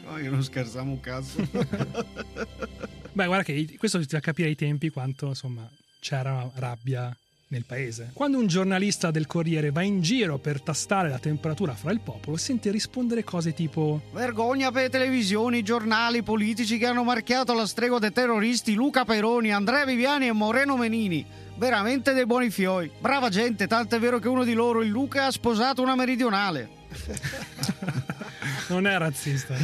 [0.04, 1.46] Noi non scherziamo un cazzo.
[3.12, 5.68] Beh, guarda che questo ti fa capire ai tempi quanto insomma
[5.98, 7.14] c'era rabbia
[7.50, 8.10] nel paese.
[8.12, 12.36] Quando un giornalista del Corriere va in giro per tastare la temperatura fra il popolo,
[12.36, 17.52] sente rispondere cose tipo Vergogna per le televisioni, i giornali, i politici che hanno marchiato
[17.52, 21.26] la stregua dei terroristi Luca Peroni, Andrea Viviani e Moreno Menini.
[21.56, 22.90] Veramente dei buoni fioi.
[23.00, 26.68] Brava gente, tanto è vero che uno di loro, il Luca, ha sposato una meridionale.
[28.68, 29.54] non è razzista.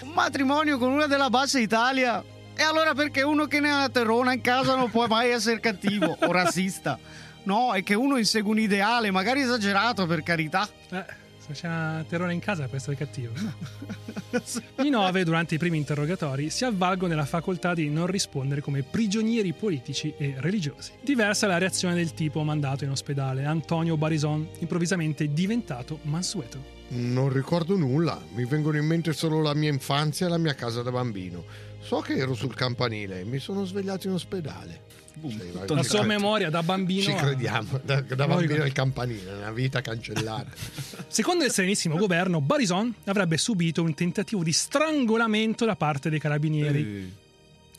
[0.00, 2.24] Un matrimonio con una della bassa Italia.
[2.56, 5.58] E allora perché uno che ne ha una terrona in casa non può mai essere
[5.58, 6.98] cattivo o razzista?
[7.44, 10.68] No, è che uno insegue un ideale, magari esagerato per carità.
[10.90, 11.04] Eh,
[11.38, 13.34] se c'è una terrore in casa può essere cattivo.
[14.82, 19.52] I nove, durante i primi interrogatori, si avvalgono della facoltà di non rispondere come prigionieri
[19.52, 20.92] politici e religiosi.
[21.02, 26.72] Diversa è la reazione del tipo mandato in ospedale, Antonio Barison, improvvisamente diventato mansueto.
[26.88, 30.82] Non ricordo nulla, mi vengono in mente solo la mia infanzia e la mia casa
[30.82, 31.44] da bambino.
[31.80, 35.02] So che ero sul campanile e mi sono svegliato in ospedale.
[35.20, 37.02] Sì, La sua memoria da bambino.
[37.02, 40.50] Ci a- crediamo, da, da bambino al campanile, una vita cancellata.
[41.08, 47.22] Secondo il serenissimo governo, Barison avrebbe subito un tentativo di strangolamento da parte dei carabinieri.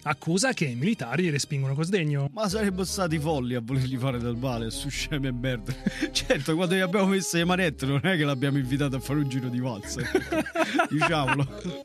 [0.08, 2.30] Accusa che i militari respingono con sdegno.
[2.32, 5.74] Ma sarebbero stati folli a volergli fare del male su sceme e merda.
[6.14, 9.30] Certo, quando gli abbiamo messo le manette non è che l'abbiamo invitato a fare un
[9.30, 10.08] giro di valzer.
[10.92, 11.84] Diciamolo.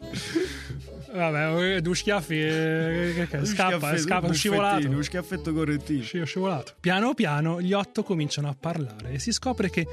[1.13, 4.89] Vabbè, due schiaffi e che- che- scappa, scappa, è scivolato.
[4.89, 6.03] Uno schiaffetto correttino.
[6.03, 6.73] Sci- scivolato.
[6.81, 9.87] Piano piano gli otto cominciano a parlare e si scopre che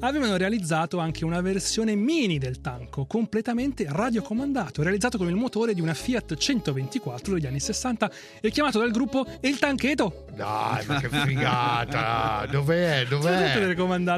[0.00, 5.80] avevano realizzato anche una versione mini del tanco, completamente radiocomandato, realizzato con il motore di
[5.80, 8.10] una Fiat 124 degli anni 60
[8.40, 10.26] e chiamato dal gruppo Il Tancheto.
[10.34, 12.46] Dai, ma che figata!
[12.50, 13.06] Dov'è?
[13.08, 13.52] Dov'è?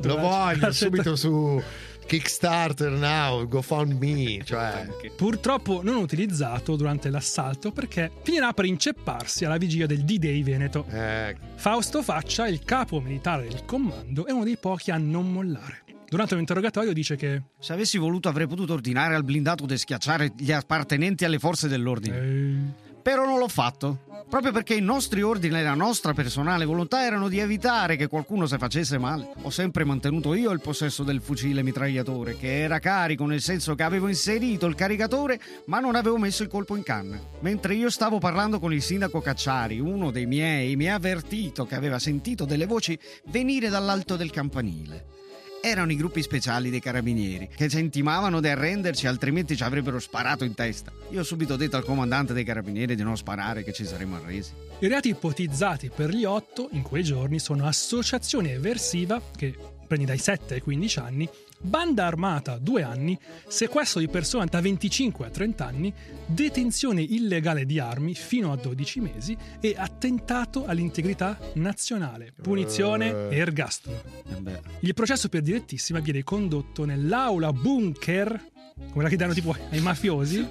[0.08, 1.62] Lo voglio subito su
[2.06, 4.86] Kickstarter now, GoFundMe, cioè...
[5.16, 10.86] Purtroppo non utilizzato durante l'assalto perché finirà per incepparsi alla vigilia del D-Day Veneto.
[10.88, 15.82] Eh, Fausto Faccia, il capo militare del comando, è uno dei pochi a non mollare.
[16.08, 20.32] Durante un interrogatorio dice che Se avessi voluto avrei potuto ordinare al blindato di schiacciare
[20.36, 22.84] gli appartenenti alle forze dell'ordine.
[23.06, 24.00] Però non l'ho fatto.
[24.28, 28.46] Proprio perché i nostri ordini e la nostra personale volontà erano di evitare che qualcuno
[28.46, 29.30] si facesse male.
[29.42, 33.84] Ho sempre mantenuto io il possesso del fucile mitragliatore, che era carico nel senso che
[33.84, 37.20] avevo inserito il caricatore, ma non avevo messo il colpo in canna.
[37.42, 41.76] Mentre io stavo parlando con il sindaco Cacciari, uno dei miei mi ha avvertito che
[41.76, 45.15] aveva sentito delle voci venire dall'alto del campanile.
[45.62, 50.44] Erano i gruppi speciali dei carabinieri che ci intimavano di arrenderci, altrimenti ci avrebbero sparato
[50.44, 50.92] in testa.
[51.10, 54.52] Io ho subito detto al comandante dei carabinieri di non sparare, che ci saremmo arresi.
[54.80, 59.54] i reati ipotizzati per gli otto in quei giorni sono associazione eversiva, che
[59.86, 61.28] prendi dai 7 ai 15 anni,
[61.60, 65.92] banda armata 2 anni, sequestro di persone da 25 a 30 anni,
[66.26, 73.36] detenzione illegale di armi fino a 12 mesi e attentato all'integrità nazionale, punizione Eh.
[73.36, 74.02] ergastolo.
[74.80, 78.54] Il processo per direttissima viene condotto nell'aula bunker,
[78.92, 80.46] quella che danno tipo ai mafiosi,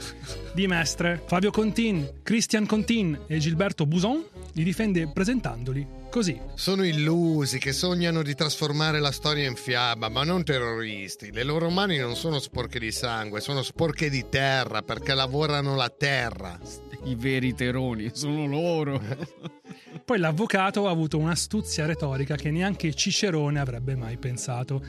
[0.54, 1.22] di Mestre.
[1.26, 5.86] Fabio Contin, Christian Contin e Gilberto Buson li difende presentandoli
[6.16, 6.40] così.
[6.54, 11.34] Sono illusi che sognano di trasformare la storia in fiaba, ma non terroristi.
[11.34, 15.90] Le loro mani non sono sporche di sangue, sono sporche di terra perché lavorano la
[15.90, 16.58] terra.
[17.04, 19.02] I veri teroni sono loro.
[20.06, 24.82] Poi l'avvocato ha avuto un'astuzia retorica che neanche Cicerone avrebbe mai pensato.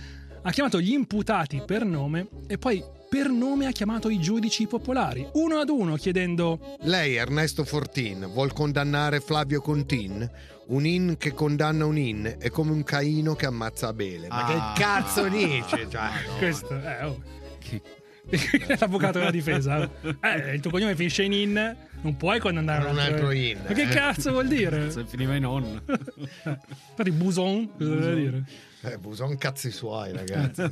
[0.43, 5.27] Ha chiamato gli imputati per nome e poi per nome ha chiamato i giudici popolari,
[5.35, 10.55] uno ad uno, chiedendo: Lei, Ernesto Fortin, vuol condannare Flavio Contin?
[10.69, 14.27] Un in che condanna un in è come un Caino che ammazza Abele.
[14.29, 14.73] Ma Ah.
[14.75, 15.87] che cazzo dice?
[15.89, 16.09] Cioè,
[16.39, 17.23] Questo, eh, oh.
[18.81, 19.89] L'avvocato della difesa.
[20.21, 23.83] Eh, il tuo cognome finisce in in, non puoi condannare Un altro in, Ma che
[23.83, 23.89] eh.
[23.89, 24.91] cazzo vuol dire?
[24.91, 25.81] Se finiva in on.
[25.87, 28.45] Infatti, buson, cosa deve dire?
[28.83, 30.63] Eh, Buson cazzi suoi, ragazzi.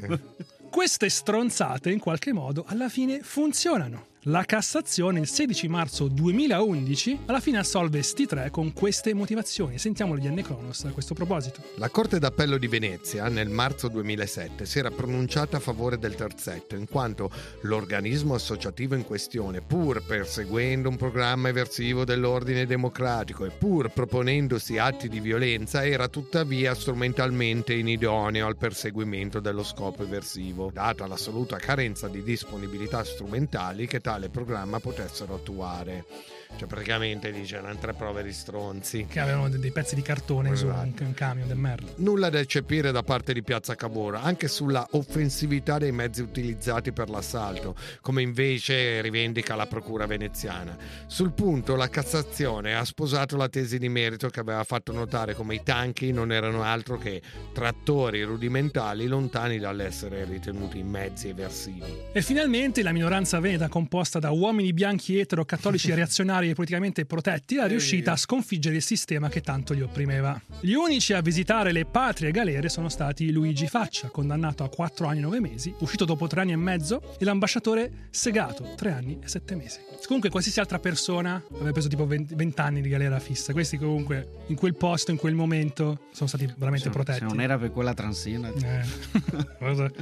[0.71, 4.07] Queste stronzate in qualche modo alla fine funzionano.
[4.29, 9.79] La Cassazione il 16 marzo 2011 alla fine assolve sti tre con queste motivazioni.
[9.79, 11.61] Sentiamolo di Anne Cronos a questo proposito.
[11.75, 16.75] La Corte d'Appello di Venezia nel marzo 2007 si era pronunciata a favore del terzetto
[16.75, 17.31] in quanto
[17.63, 25.11] l'organismo associativo in questione, pur perseguendo un programma eversivo dell'ordine democratico e pur proponendosi atti
[25.11, 32.23] di violenza, era tuttavia strumentalmente inidoneo al perseguimento dello scopo eversivo, data l'assoluta carenza di
[32.23, 36.05] disponibilità strumentali che tale programma potessero attuare.
[36.57, 39.07] Cioè praticamente dice erano tre prove di stronzi.
[39.09, 41.03] Che avevano dei pezzi di cartone su Esatto.
[41.03, 41.93] un, un camion del merda.
[41.97, 47.09] Nulla da eccepire da parte di Piazza Cavour, anche sulla offensività dei mezzi utilizzati per
[47.11, 50.77] l'assalto, come invece rivendica la Procura veneziana.
[51.07, 55.57] Sul punto la Cassazione ha sposato la tesi di merito che aveva fatto notare come
[55.57, 57.21] i tanchi non erano altro che
[57.53, 62.03] trattori rudimentali lontani dall'essere ritenuti mezzi eversivi.
[62.13, 67.57] E finalmente la minoranza veneta composta da uomini bianchi etero, cattolici reazionari e politicamente protetti
[67.57, 70.41] è riuscita a sconfiggere il sistema che tanto li opprimeva.
[70.61, 75.19] Gli unici a visitare le patrie galere sono stati Luigi Faccia, condannato a 4 anni
[75.19, 79.29] e 9 mesi, uscito dopo 3 anni e mezzo, e l'ambasciatore Segato, 3 anni e
[79.29, 79.79] 7 mesi.
[80.07, 83.53] Comunque qualsiasi altra persona aveva preso tipo 20, 20 anni di galera fissa.
[83.53, 87.21] Questi comunque in quel posto, in quel momento, sono stati veramente Se, protetti.
[87.21, 88.53] se non era per quella transina.
[88.53, 88.83] Eh.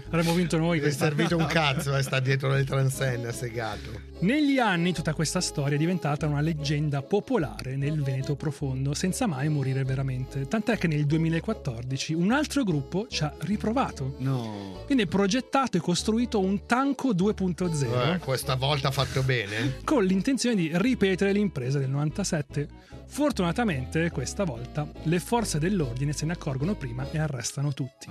[0.08, 0.80] Avremmo vinto noi.
[0.80, 4.10] È servito un cazzo a sta dietro del transenna segato.
[4.20, 9.48] Negli anni tutta questa storia è diventata una leggenda popolare nel Veneto profondo, senza mai
[9.48, 10.48] morire veramente.
[10.48, 14.16] Tant'è che nel 2014 un altro gruppo ci ha riprovato.
[14.18, 14.84] No.
[14.86, 19.76] Viene progettato e costruito un Tanco 2.0 Eh, questa volta fatto bene.
[19.84, 22.68] con l'intenzione di ripetere l'impresa del 97.
[23.06, 28.08] Fortunatamente, questa volta, le forze dell'ordine se ne accorgono prima e arrestano tutti.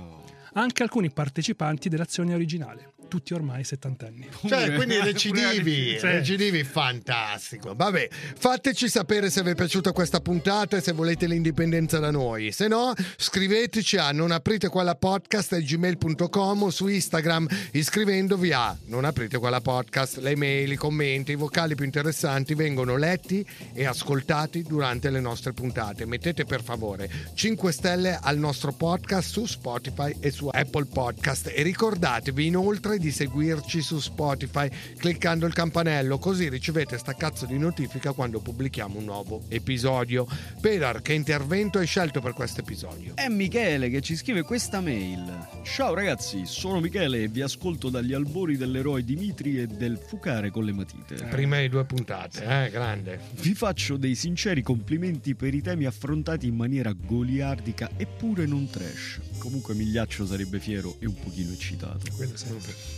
[0.54, 4.26] Anche alcuni partecipanti dell'azione originale, tutti ormai settantenni.
[4.47, 6.05] Cioè, quindi recidivi, Sì.
[6.05, 7.76] recidivi fantastico.
[7.76, 8.07] Vabbè,
[8.38, 12.53] fateci sapere se vi è piaciuta questa puntata e se volete l'indipendenza da noi.
[12.53, 19.03] Se no, scriveteci a non aprite quella podcast gmail.com o su Instagram iscrivendovi a non
[19.03, 20.20] aprite quella podcast.
[20.20, 25.51] Le mail, i commenti, i vocali più interessanti vengono letti e ascoltati durante le nostre
[25.51, 26.05] puntate.
[26.05, 31.62] Mettete per favore 5 stelle al nostro podcast su Spotify e su Apple Podcast e
[31.62, 38.14] ricordatevi inoltre di seguirci su Spotify cliccando il campanello così ricevete sta cazzo di notifica
[38.14, 40.28] quando pubblichiamo un nuovo episodio.
[40.62, 43.16] Pedar, che intervento hai scelto per questo episodio?
[43.16, 45.47] È Michele che ci scrive questa mail.
[45.64, 50.64] Ciao ragazzi, sono Michele e vi ascolto dagli albori dell'eroe Dimitri e del fucare con
[50.64, 51.16] le matite.
[51.26, 53.20] Prima di due puntate, eh, grande.
[53.39, 59.20] Vi faccio dei sinceri complimenti per i temi affrontati in maniera goliardica eppure non trash.
[59.39, 62.06] Comunque Migliaccio sarebbe fiero e un pochino eccitato.
[62.16, 62.91] Quello sempre.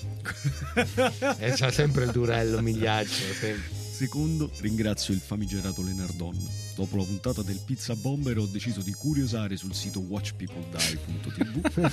[1.37, 3.33] E c'ha sempre il durello migliaccio.
[3.33, 3.81] sempre.
[3.93, 6.35] Secondo, ringrazio il famigerato Lenardon.
[6.75, 11.91] Dopo la puntata del Pizza Bomber ho deciso di curiosare sul sito watchpeopledie.tv